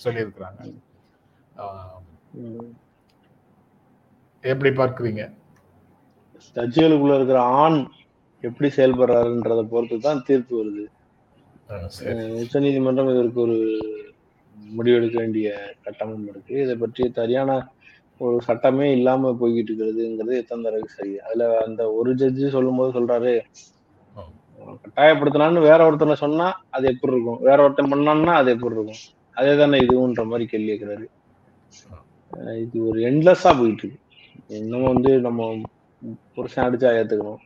[0.05, 0.61] சொல்லியிருக்கிறாங்க.
[4.45, 5.23] எப்படி பார்க்கிறீங்க?
[6.57, 7.81] ஜட்ஜுகளுக்குள்ள இருக்கிற ஆண்
[8.43, 10.85] எப்படி செயல்படுறாருன்றத பொறுத்து தான் தீர்ப்பு வருது.
[12.43, 13.59] உச்ச நீதிமன்றம் இதற்கு ஒரு
[14.77, 15.49] முடிவெடுக்க வேண்டிய
[15.85, 16.55] கட்டமும் இருக்கு.
[16.65, 17.51] இதை பற்றி சரியான
[18.21, 21.15] ஒரு சட்டமே இல்லாம போய்கிட்டு இருக்கிறதுங்கிறது எத்தனை தடவை சரி.
[21.27, 23.33] அதுல அந்த ஒரு ஜட்ஜி சொல்லும் போது சொல்றாரு
[24.83, 26.47] கட்டாயப்படுத்தினான்னு வேற ஒருத்தனை சொன்னா
[26.77, 27.41] அது எப்படி இருக்கும்?
[27.49, 29.01] வேற ஒருத்தன் பண்ணான்னா அது எப்படி இருக்கும்?
[29.39, 31.07] அதே தானே இதுன்ற மாதிரி கேள்வி கேட்கிறாரு
[32.63, 33.99] இது ஒரு எண்ட்லெஸ்ஸாக போயிட்டு இருக்கு.
[34.59, 35.49] இன்னமும் வந்து நம்ம
[36.37, 37.41] புருஷன் அடிச்சா ஏற்றுக்கணும்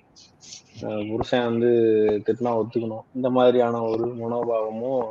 [1.10, 1.70] புருஷன் வந்து
[2.26, 3.04] திட்டினா ஒத்துக்கணும்.
[3.16, 5.04] இந்த மாதிரியான ஒரு மனோபாவமும்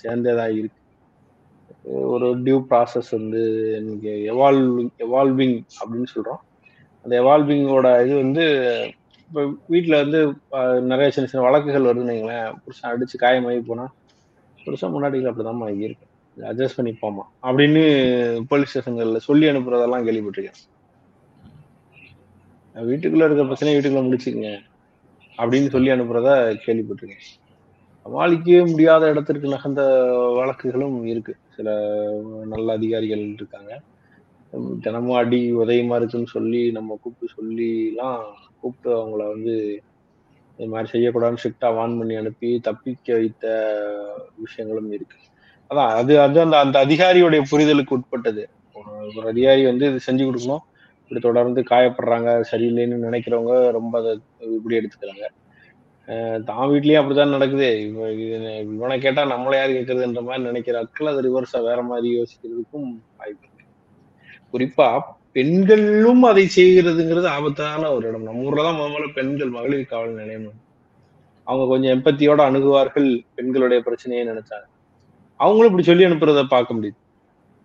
[0.00, 0.80] சேர்ந்ததாக இருக்கு.
[2.14, 3.42] ஒரு டியூ ப்ராசஸ் வந்து
[3.78, 6.42] எனக்கு எவால்விங் எவால்விங் அப்படின்னு சொல்கிறோம்
[7.04, 8.44] அந்த எவால்விங்கோட இது வந்து
[9.28, 9.42] இப்போ
[9.72, 10.20] வீட்டில் வந்து
[10.90, 12.50] நிறைய சின்ன சின்ன வழக்குகள் வருதுன்னு வைங்களேன்.
[12.64, 13.92] புருஷன் அடித்து காயமாகி போனால்
[14.58, 17.82] புருஷன் முன்னாடிகள் தான் இருக்கு அட்ஜஸ்ட் பண்ணிப்போமா அப்படின்னு
[18.48, 20.60] போலீஸ் ஸ்டேஷன்கள்ல சொல்லி அனுப்புறதெல்லாம் கேள்விப்பட்டிருக்கேன்.
[22.74, 24.50] வீட்டுக்குள்ள இருக்க பிரச்சனையை வீட்டுக்குள்ள முடிச்சுக்கங்க.
[25.38, 26.28] அப்படின்னு சொல்லி அனுப்புறத
[26.66, 27.26] கேள்விப்பட்டிருக்கேன்.
[28.06, 29.82] சமாளிக்கவே முடியாத இடத்திற்கு நகர்ந்த
[30.38, 31.36] வழக்குகளும் இருக்கு.
[31.56, 31.68] சில
[32.46, 33.80] நல்ல அதிகாரிகள் இருக்காங்க.
[34.80, 38.22] தினமும் அடி உதயமா இருக்குன்னு சொல்லி நம்ம கூப்பிட்டு சொல்லிலாம்
[38.60, 39.82] கூப்பிட்டு அவங்கள வந்து
[40.56, 43.44] இது மாதிரி செய்யக்கூடாதுன்னு ஸ்ட்ரிக்டா வான் பண்ணி அனுப்பி தப்பிக்க வைத்த
[44.36, 45.16] விஷயங்களும் இருக்கு.
[45.70, 48.48] அதான் அது அது அந்த அந்த அதிகாரியுடைய புரிதலுக்கு உட்பட்டது.
[48.74, 50.58] ஒரு- அதிகாரி வந்து இது செஞ்சு கொடுக்கணும்.
[51.02, 55.28] இப்படி தொடர்ந்து காயப்படுறாங்க சரியில்லைன்னு நினைக்கிறவங்க ரொம்ப அதை இப்படி எடுத்துக்கிறாங்க.
[56.44, 57.88] தான் வீட்லயும் அப்படிதான் நடக்குது.
[58.74, 63.62] இவனை கேட்டா நம்மள யார் கேட்கறதுன்ற மாதிரி நினைக்கிற ஆட்கள் அது ரிவர்ஸா வேற மாதிரி யோசிக்கிறதுக்கும் வாய்ப்பு இருக்கு.
[64.52, 65.00] குறிப்பா
[65.32, 68.22] பெண்களும் அதை செய்கிறதுங்கிறது ஆபத்தான ஒரு இடம்.
[68.22, 70.52] நம்ம ஊர்ல தான் முதல்ல பெண்கள் மகளிர் காவல் நிலையம்.
[71.44, 74.72] அவங்க கொஞ்சம் எம்பத்தியோட அணுகுவார்கள் பெண்களுடைய பிரச்சனையை நினைச்சாங்க.
[75.36, 76.96] அவங்களும் இப்படி சொல்லி அனுப்புறத பார்க்க முடியுது.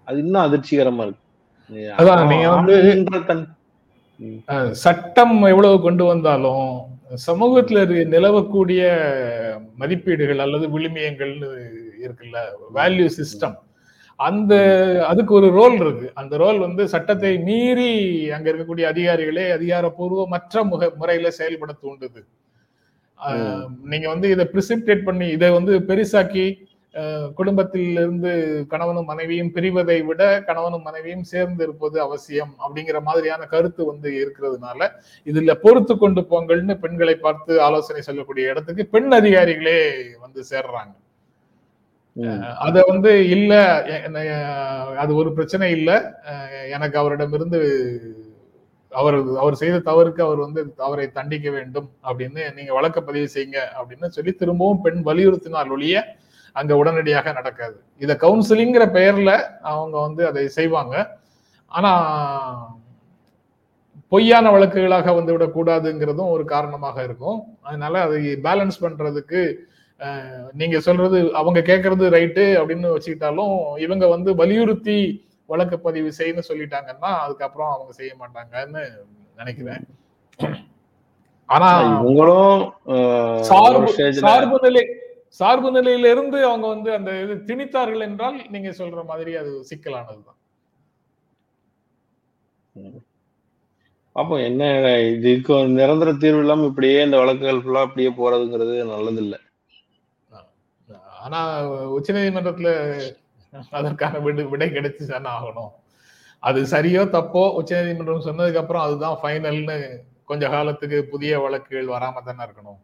[0.05, 1.15] அது இன்னும் அதிர்ச்சிகரமா இருக்கு.
[1.97, 2.95] அதான் நீங்க வந்து-
[4.71, 6.83] சட்டம் எவ்வளவு கொண்டு வந்தாலும்
[7.27, 9.01] சமூகத்துல நிலவக்கூடிய
[9.75, 11.69] மதிப்பீடுகள் அல்லது விழுமியங்கள்னு
[12.03, 12.37] இருக்குல்ல
[12.75, 13.55] வேல்யூ சிஸ்டம்
[14.15, 14.55] அந்த
[15.07, 16.11] அதுக்கு ஒரு ரோல் இருக்கு.
[16.13, 22.25] அந்த ரோல் வந்து சட்டத்தை மீறி அங்க இருக்கக்கூடிய அதிகாரிகளே அதிகாரப்பூர்வமற்ற முக முறையில செயல்பட தூண்டுது.
[23.83, 28.31] நீங்க வந்து இதை பிரிசிப்டேட் பண்ணி இதை வந்து பெருசாக்கி அஹ், குடும்பத்தில் இருந்து
[28.71, 34.81] கணவனும் மனைவியும் பிரிவதை விட கணவனும் மனைவியும் சேர்ந்து இருப்பது அவசியம் அப்படிங்கிற மாதிரியான கருத்து வந்து இருக்கிறதுனால
[35.27, 39.77] இதுல பொறுத்து கொண்டு போங்கள்னு பெண்களை பார்த்து ஆலோசனை சொல்லக்கூடிய இடத்துக்கு பெண் அதிகாரிகளே
[40.23, 40.93] வந்து சேர்றாங்க.
[42.63, 43.53] அத வந்து இல்ல
[44.99, 45.91] அது ஒரு பிரச்சனை இல்ல.
[46.73, 47.59] எனக்கு அவரிடமிருந்து
[48.91, 54.09] அவர் அவர் செய்த தவறுக்கு அவர் வந்து அவரை தண்டிக்க வேண்டும் அப்படின்னு நீங்க வழக்க பதிவு செய்யுங்க அப்படின்னு
[54.15, 55.97] சொல்லி திரும்பவும் பெண் வலியுறுத்தினால் ஒழிய
[56.59, 57.77] அங்க உடனடியாக நடக்காது.
[58.03, 59.31] இத கவுன்சிலிங்கிற பெயர்ல
[59.71, 60.95] அவங்க வந்து அதை செய்வாங்க.
[61.71, 61.91] ஆனா
[64.11, 67.39] பொய்யான வழக்குகளாக வந்து விடக்கூடாதுங்கிறதும் ஒரு காரணமாக இருக்கும்.
[67.67, 69.41] அதனால அதை பேலன்ஸ் பண்றதுக்கு
[70.59, 74.97] நீங்க சொல்றது அவங்க கேட்கறது ரைட்டு அப்படின்னு வச்சுக்கிட்டாலும் இவங்க வந்து வலியுறுத்தி
[75.51, 78.83] வழக்கு பதிவு செய்யணும்னு சொல்லிட்டாங்கன்னா அதுக்கப்புறம் அவங்க செய்ய மாட்டாங்கன்னு
[79.39, 79.83] நினைக்கிறேன்.
[81.49, 82.59] ஆனா இவங்களும்
[83.49, 83.91] சார்பு
[84.25, 84.83] சார்பு நிலை
[85.37, 90.39] சார்பு நிலையில இருந்து அவங்க வந்து அந்த இது திணித்தார்கள் என்றால் நீங்க சொல்ற மாதிரி அது சிக்கலானதுதான்.
[94.15, 94.63] பாப்போம் என்ன
[95.15, 99.35] இதுக்கு நிரந்தர தீர்வு இல்லாம இப்படியே இந்த வழக்குகள் ஃபுல்லா அப்படியே போறதுங்கிறது நல்லது இல்ல
[101.25, 101.39] ஆனா
[101.97, 102.69] உச்சநீதிமன்றத்துல
[103.79, 105.71] அதற்கான விடு விடை கிடைச்சு தானே ஆகணும்.
[106.43, 109.77] அது சரியோ தப்போ உச்சநீதிமன்றம் சொன்னதுக்கு அப்புறம் அதுதான் ஃபைனல்னு
[110.29, 112.79] கொஞ்ச காலத்துக்கு புதிய வழக்குகள் வராம தானே இருக்கணும்.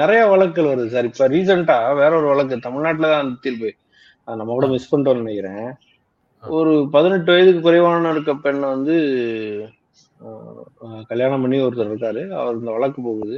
[0.00, 1.08] நிறைய வழக்குகள் வருது சார்.
[1.10, 3.70] இப்ப ரீசெண்டா வேற ஒரு வழக்கு தமிழ்நாட்டுல தான் அந்த தீர்ப்பு.
[4.40, 5.68] நம்ம கூட மிஸ் பண்ணிட்டோம்னு நினைக்கிறேன்.
[6.44, 8.94] ஒரு பதினெட்டு வயதுக்கு குறைவான இருக்க பெண்ணை வந்து
[11.10, 12.22] கல்யாணம் பண்ணி ஒருத்தர் இருக்காரு.
[12.40, 13.36] அவர் இந்த வழக்கு போகுது.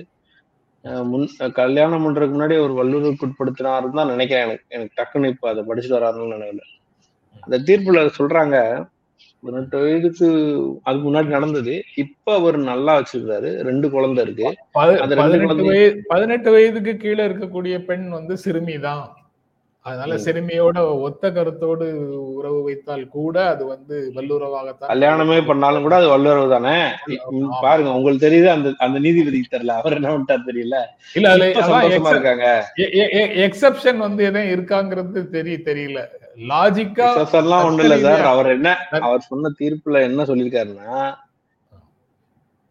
[1.11, 1.27] முன்
[1.61, 4.65] கல்யாணம் பண்றதுக்கு முன்னாடி ஒரு வல்லுறவுக்கு உட்படுத்தினாருன்னு தான் நினைக்கிறேன் எனக்கு.
[4.77, 6.65] எனக்கு டக்குன்னு இப்ப அதை படிச்சுட்டு வராருன்னு நினைக்கல.
[7.45, 8.57] அந்த தீர்ப்புல சொல்றாங்க
[9.43, 10.27] பதினெட்டு வயதுக்கு
[10.83, 11.73] அதுக்கு முன்னாடி நடந்தது.
[12.03, 13.49] இப்ப அவர் நல்லா வச்சிருக்காரு.
[13.63, 14.47] ரெண்டு குழந்தை இருக்கு.
[16.13, 19.03] பதினெட்டு வயதுக்கு கீழே இருக்கக்கூடிய பெண் வந்து சிறுமி தான்
[19.87, 20.17] அதனால.
[20.25, 21.87] சிறுமியோட ஒத்த கருத்தோடு
[22.35, 26.77] உறவு வைத்தால் கூட அது வந்து வல்லுறவாகத்தான் கல்யாணமே பண்ணாலும் கூட அது வல்லுறவு தானே?
[27.65, 29.75] பாருங்க உங்களுக்கு தெரியுது அந்த அந்த நீதிபதிக்கு தெரியல.
[29.81, 30.77] அவர் என்ன பண்ணிட்டாரு தெரியல?
[31.15, 31.35] இல்ல
[32.15, 32.47] இருக்காங்க.
[33.47, 36.01] எக்ஸப்ஷன் வந்து எதுவும் இருக்காங்கிறது தெரிய தெரியல.
[36.37, 37.09] லாஜிக்கா
[37.41, 38.25] எல்லாம் ஒண்ணு இல்ல சார்.
[38.33, 38.69] அவர் என்ன
[39.09, 40.97] அவர் சொன்ன தீர்ப்புல என்ன சொல்லியிருக்காருன்னா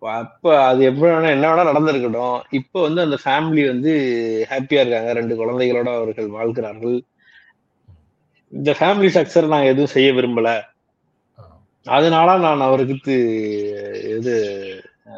[0.02, 2.38] அப்ப அது எப்படி வேணா என்ன வேணா நடந்திருக்கட்டும்.
[2.60, 3.91] இப்ப வந்து அந்த ஃபேமிலி வந்து
[4.52, 5.12] ஹாப்பியா இருக்காங்க.
[5.19, 6.95] ரெண்டு குழந்தைகளோட அவர்கள் வாழ்கிறார்கள்.
[8.54, 10.50] இந்த ஃபேமிலி ஸ்ட்ரக்சர் நான் எதுவும் செய்ய விரும்பல.
[11.86, 13.15] அதனால நான் அவருக்கு
[14.17, 14.34] இது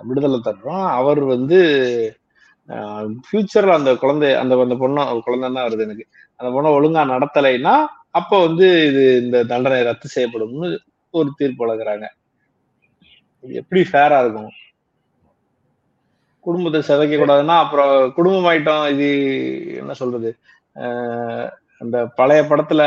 [0.09, 0.85] விடுதலை தர்றோம்.
[0.99, 1.57] அவர் வந்து
[3.25, 6.05] ஃபியூச்சர்ல அந்த குழந்தை அந்த அந்த பொண்ணு குழந்தை தான் வருது எனக்கு.
[6.39, 7.75] அந்த பொண்ணை ஒழுங்கா நடத்தலைன்னா
[8.15, 10.69] அப்ப வந்து இது இந்த தண்டனை ரத்து செய்யப்படும்னு
[11.13, 12.05] ஒரு தீர்ப்பு வழங்குறாங்க.
[13.43, 14.51] இது எப்படி ஃபேரா இருக்கும்?
[16.45, 19.07] குடும்பத்தை சிதைக்க கூடாதுன்னா அப்புறம் குடும்பம் ஆயிட்டோம் இது
[19.81, 20.29] என்ன சொல்றது?
[21.81, 22.81] அந்த பழைய படத்துல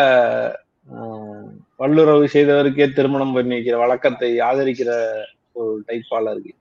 [1.83, 4.91] வல்லுறவு செய்தவருக்கே திருமணம் பண்ணி வைக்கிற வழக்கத்தை ஆதரிக்கிற
[5.61, 6.55] ஒரு டைப்பால இருக்கு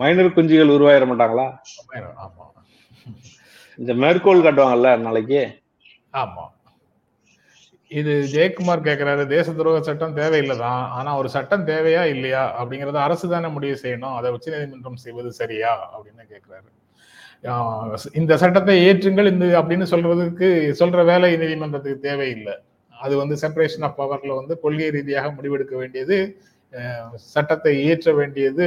[0.00, 1.46] மைனர் குஞ்சுகள் உருவாயிட மாட்டாங்களா?
[3.78, 5.40] இந்த மேற்கோள் காட்டுவாங்கல்ல நாளைக்கு?
[6.22, 6.44] ஆமா.
[7.90, 13.48] இது ஜெயக்குமார் கேட்கிறாரு தேச துரோக சட்டம் தேவையில்லைதான் ஆனா ஒரு சட்டம் தேவையா இல்லையா அப்படிங்கறத அரசு தானே
[13.48, 16.68] முடிவு செய்யணும் அதை உச்ச நீதிமன்றம் செய்வது சரியா அப்படின்னு கேட்கிறாரு
[17.44, 20.48] ஆஹ் இந்த சட்டத்தை ஏற்றுங்கள் இந்த அப்படின்னு சொல்றதுக்கு
[20.80, 22.54] சொல்ற வேலை நீதிமன்றத்துக்கு தேவையில்லை.
[22.94, 26.18] அது வந்து செப்பரேஷன் ஆஃப் பவர்ல வந்து கொள்கை ரீதியாக முடிவெடுக்க வேண்டியது
[27.26, 28.64] சட்டத்தை இயற்ற வேண்டியது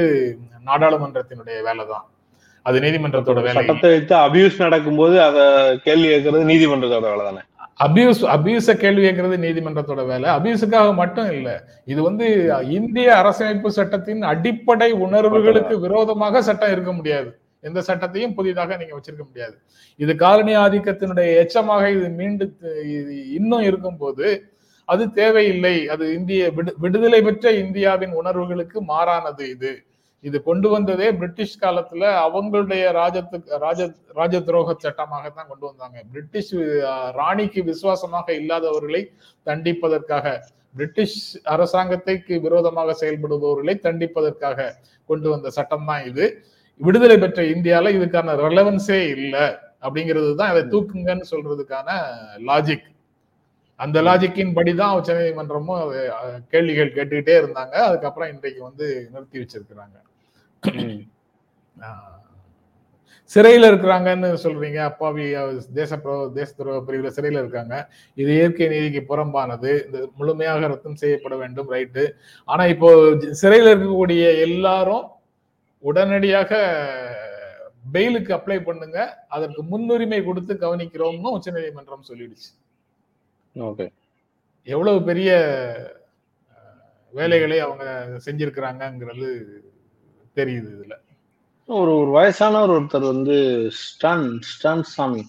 [0.66, 2.06] நாடாளுமன்றத்தினுடைய வேலை தான்
[2.66, 5.44] அது நீதிமன்றத்தோட வேலை சட்டத்தை வைத்து அபியூஸ் நடக்கும்போது அதை
[5.78, 7.42] கேள்வி கேட்கறது நீதிமன்றத்தோட வேலை தானே
[7.78, 10.26] அபியூஸ் அபியூஸ கேள்வி கேட்கறது நீதிமன்றத்தோட வேலை.
[10.36, 11.48] அபியூஸுக்காக மட்டும் இல்ல
[11.92, 12.26] இது வந்து
[12.78, 17.30] இந்திய அரசமைப்பு சட்டத்தின் அடிப்படை உணர்வுகளுக்கு விரோதமாக சட்டம் இருக்க முடியாது.
[17.68, 19.56] எந்த சட்டத்தையும் புதிதாக நீங்க வச்சிருக்க முடியாது.
[20.02, 22.46] இது காலனி ஆதிக்கத்தினுடைய எச்சமாக இது மீண்டு
[22.98, 24.28] இது இன்னும் இருக்கும்போது
[24.88, 25.76] அது தேவையில்லை.
[25.94, 29.72] அது இந்திய விடு விடுதலை பெற்ற இந்தியாவின் உணர்வுகளுக்கு மாறானது இது.
[30.28, 33.80] இது கொண்டு வந்ததே பிரிட்டிஷ் காலத்துல அவங்களுடைய ராஜத்துக்கு ராஜ
[34.18, 35.98] ராஜ துரோக சட்டமாக தான் கொண்டு வந்தாங்க.
[36.14, 36.52] பிரிட்டிஷ்
[37.20, 39.02] ராணிக்கு விசுவாசமாக இல்லாதவர்களை
[39.46, 40.34] தண்டிப்பதற்காக
[40.78, 41.18] பிரிட்டிஷ்
[41.54, 44.68] அரசாங்கத்தைக்கு விரோதமாக செயல்படுபவர்களை தண்டிப்பதற்காக
[45.08, 46.26] கொண்டு வந்த சட்டம் தான் இது.
[46.80, 49.46] விடுதலை பெற்ற இந்தியால இதுக்கான ரெலவன்ஸே இல்லை.
[49.86, 51.88] அப்படிங்கிறது தான் அதை தூக்குங்கன்னு சொல்றதுக்கான
[52.50, 52.86] லாஜிக்
[53.80, 55.82] அந்த லாஜிக்கின் படிதான் உச்ச நீதிமன்றமும்
[56.52, 57.74] கேள்விகள் கேட்டுக்கிட்டே இருந்தாங்க.
[57.88, 59.96] அதுக்கப்புறம் இன்றைக்கு வந்து நிறுத்தி வச்சிருக்கிறாங்க.
[63.34, 64.78] சிறையில இருக்கிறாங்கன்னு சொல்றீங்க.
[64.90, 65.24] அப்பாவி
[65.78, 65.96] தேச
[66.38, 67.74] தேச துரோக பிரிவுல சிறையில இருக்காங்க.
[68.20, 69.70] இது இயற்கை நீதிக்கு புறம்பானது.
[69.86, 72.04] இந்த முழுமையாக ரத்தம் செய்யப்பட வேண்டும் ரைட்டு
[72.44, 72.90] ஆனா இப்போ
[73.42, 75.06] சிறையில இருக்கக்கூடிய எல்லாரும்
[75.90, 76.52] உடனடியாக
[77.94, 78.98] பெயிலுக்கு அப்ளை பண்ணுங்க.
[79.34, 82.50] அதற்கு முன்னுரிமை கொடுத்து கவனிக்கிறோம்னு உச்சநீதிமன்றம் சொல்லிடுச்சு.
[83.56, 83.86] ஓகே.
[84.74, 85.30] எவ்வளவு பெரிய
[87.18, 87.84] வேலைகளை அவங்க
[88.26, 89.28] செஞ்சிருக்கிறாங்கங்கிறது
[90.36, 90.92] தெரியுது இதுல.
[91.66, 95.26] ஒரு ஒரு வயசானவர் ஒருத்தர் வந்து ஸ்டான் ஸ்டான் சாமி.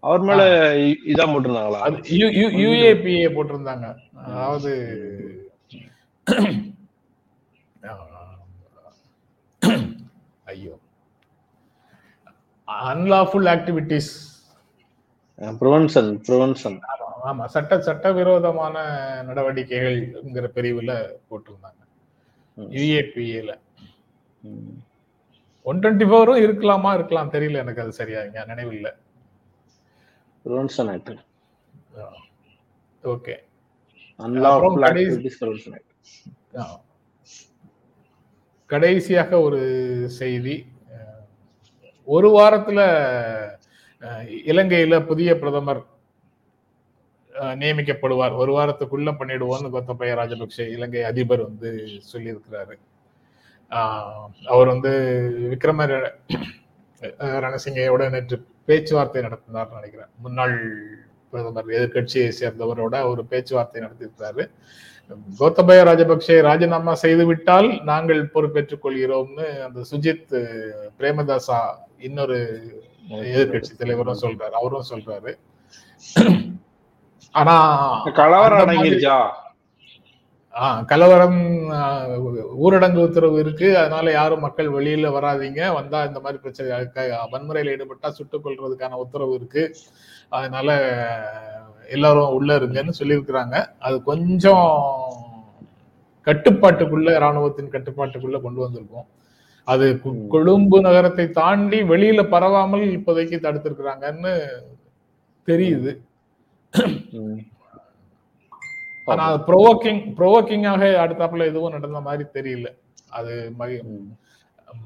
[0.00, 2.00] அவர் மேல இ- இதான் போட்டிருந்தாங்களா?
[2.56, 3.96] யுஏபிஏ போட்டிருந்தாங்க.
[4.14, 4.72] அதாவது
[10.44, 10.78] ஐயோ.
[12.66, 14.08] அன்லாஃபுல் ஆக்டிவிட்டிஸ்
[15.38, 16.80] ப்ரிவென்ஷன் ப்ரிவென்ஷன்
[17.24, 18.78] ஆமா சட்ட சட்டவிரோதமான
[19.28, 21.80] நடவடிக்கைகள்ங்கிற பிரிவுல போட்டிருந்தாங்க.
[22.56, 23.58] யுஏபிஏல.
[25.66, 28.88] ஒன் டுவெண்ட்டி ஃபோரும் இருக்கலாமா இருக்கலாம் தெரியல எனக்கு அது சரியா இங்க நினைவில்ல.
[30.44, 31.12] Prevention act
[33.04, 33.34] okay.
[38.70, 39.60] கடைசியாக ஒரு
[40.20, 40.56] செய்தி
[42.08, 42.80] ஒரு வாரத்துல
[44.50, 45.82] இலங்கையில புதிய பிரதமர்
[47.62, 48.34] நியமிக்கப்படுவார்.
[48.42, 51.70] ஒரு வாரத்துக்குள்ள பண்ணிடுவோம்னு கோத்தபய ராஜபக்ஷ இலங்கை அதிபர் வந்து
[52.12, 52.74] சொல்லியிருக்கிறாரு.
[54.52, 54.90] அவர் வந்து
[55.52, 55.86] விக்ரம
[57.44, 58.36] ரணசிங்கையோட நேற்று
[58.68, 60.10] பேச்சுவார்த்தை நடத்தினார் நினைக்கிறேன்.
[60.24, 60.56] முன்னாள்
[61.30, 64.44] பிரதமர் எதிர்க்கட்சியை சேர்ந்தவரோட ஒரு பேச்சுவார்த்தை நடத்தியிருக்கிறாரு
[65.38, 70.34] கோத்தபய ராஜபக்சே ராஜினாமா செய்து விட்டால் நாங்கள் பொறுப்பேற்றுக் கொள்கிறோம்னு அந்த சுஜித்
[70.98, 71.58] பிரேமதாசா
[72.08, 72.38] இன்னொரு
[73.10, 74.54] எதிர்க்கட்சி தலைவரும் சொல்றாரு.
[74.60, 75.32] அவரும் சொல்றாரு.
[77.34, 77.56] ஆனா
[78.20, 79.16] கலவரம் அடங்கிருச்சா?
[80.86, 81.38] கலவரம்
[82.64, 83.78] ஊரடங்கு உத்தரவு இருக்கு.
[83.78, 85.74] அதனால யாரும் மக்கள் வெளியில வராதீங்க.
[85.74, 86.70] வந்தா இந்த மாதிரி பிரச்சனை
[87.32, 89.64] வன்முறையில ஈடுபட்டா சுட்டுக் கொள்றதுக்கான உத்தரவு இருக்கு.
[90.28, 90.68] அதனால
[91.88, 93.56] எல்லாரும் உள்ள இருங்கன்னு சொல்லியிருக்கிறாங்க.
[93.78, 94.68] அது கொஞ்சம்
[96.26, 99.08] கட்டுப்பாட்டுக்குள்ள ராணுவத்தின் கட்டுப்பாட்டுக்குள்ள கொண்டு வந்திருக்கோம்.
[99.68, 99.86] அது.
[100.28, 104.32] கொழும்பு நகரத்தை தாண்டி வெளியில பரவாமல் இப்போதைக்கு தடுத்திருக்கிறாங்கன்னு
[105.48, 105.92] தெரியுது.
[109.04, 112.68] ஆனா அது ப்ரோவோக்கிங் ப்ரோவோக்கிங்காக அடுத்தாப்புல எதுவும் நடந்த மாதிரி தெரியல
[113.10, 113.34] அது.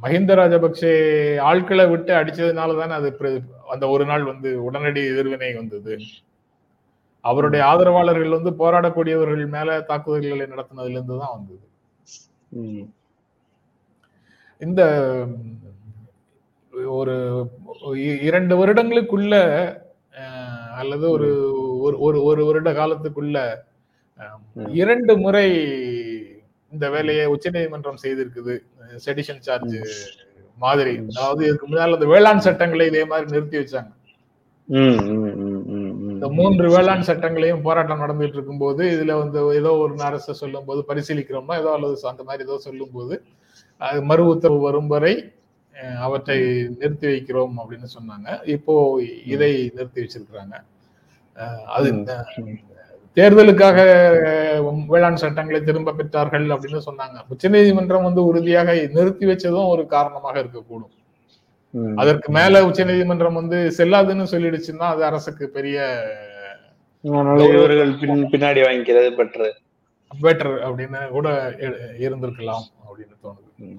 [0.02, 0.92] மஹிந்த ராஜபக்சே
[1.40, 3.10] ஆட்களை விட்டு அடிச்சதுனால தானே அது
[3.68, 5.94] அந்த ஒரு நாள் வந்து உடனடி எதிர்வினை வந்தது
[7.24, 11.64] அவருடைய ஆதரவாளர்கள் வந்து போராடக்கூடியவர்கள் மேல தாக்குதல்களை நடத்தினதுல இருந்து தான் வந்தது.
[14.62, 14.82] இந்த
[16.88, 17.14] ஒரு
[18.22, 19.34] இரண்டு வருடங்களுக்குள்ள
[20.74, 21.28] அல்லது ஒரு
[21.82, 23.38] ஒரு- ஒரு வருட காலத்துக்குள்ள.
[24.80, 25.46] இரண்டு முறை
[26.72, 28.54] இந்த வேலையை உச்சநீதிமன்றம் செய்திருக்குது.
[29.04, 29.76] செடிஷன் சார்ஜ்
[30.64, 30.94] மாதிரி.
[31.10, 33.92] அதாவது இதுக்கு முன்னால் அந்த வேளாண் சட்டங்களை இதே மாதிரி நிறுத்தி வச்சாங்க.
[36.12, 41.58] இந்த மூன்று வேளாண் சட்டங்களையும் போராட்டம் நடந்துட்டு இருக்கும்போது இதுல வந்து ஏதோ ஒரு அரசை சொல்லும் போது பரிசீலிக்கிறோம்னா
[41.62, 43.16] ஏதோ அல்லது அந்த மாதிரி ஏதோ சொல்லும் போது
[43.80, 45.14] அது மறு உத்தரவு வரும் வரை
[46.06, 46.38] அவற்றை
[46.80, 48.28] நிறுத்தி வைக்கிறோம் அப்படின்னு சொன்னாங்க.
[48.54, 48.74] இப்போ
[49.34, 50.56] இதை நிறுத்தி வச்சிருக்கிறாங்க.
[51.76, 51.88] அது
[53.16, 57.24] தேர்தலுக்காக வேளாண் சட்டங்களை திரும்ப பெற்றார்கள் அப்படின்னு சொன்னாங்க.
[57.28, 60.94] உச்சநீதிமன்றம் வந்து உறுதியாக நிறுத்தி வச்சதும் ஒரு காரணமாக இருக்கக்கூடும்.
[61.96, 66.06] அதற்கு மேல உச்சநீதிமன்றம் வந்து செல்லாதுன்னு சொல்லிடுச்சுன்னா அது அரசுக்கு பெரிய
[67.54, 69.52] இவர்கள் பின் பின்னாடி வாங்கிக்கிறது பெட்ரு
[70.22, 71.50] பெட்டர் அப்படின்னு கூட
[71.98, 73.76] இருந்திருக்கலாம் அப்படின்னு தோணுது.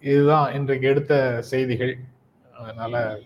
[0.00, 1.96] இதுதான் இன்றைக்கு எடுத்த செய்திகள்.
[2.62, 3.18] அதனால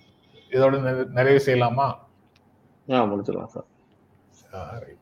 [0.50, 1.92] இதோட நிறை- நிறைவு செய்யலாமா?
[2.88, 3.64] முடிச்சிடலாம் சார்.
[4.52, 4.94] ஆஹ்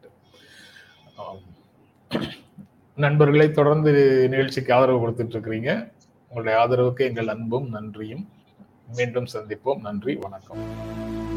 [2.96, 3.92] நண்பர்களை தொடர்ந்து
[4.28, 5.92] நிகழ்ச்சிக்கு ஆதரவு கொடுத்துட்டு இருக்கிறீங்க
[6.28, 8.28] உங்களுடைய ஆதரவுக்கு எங்கள் அன்பும் நன்றியும்.
[8.94, 9.80] மீண்டும் சந்திப்போம்.
[9.80, 10.14] நன்றி.
[10.14, 11.33] வணக்கம்.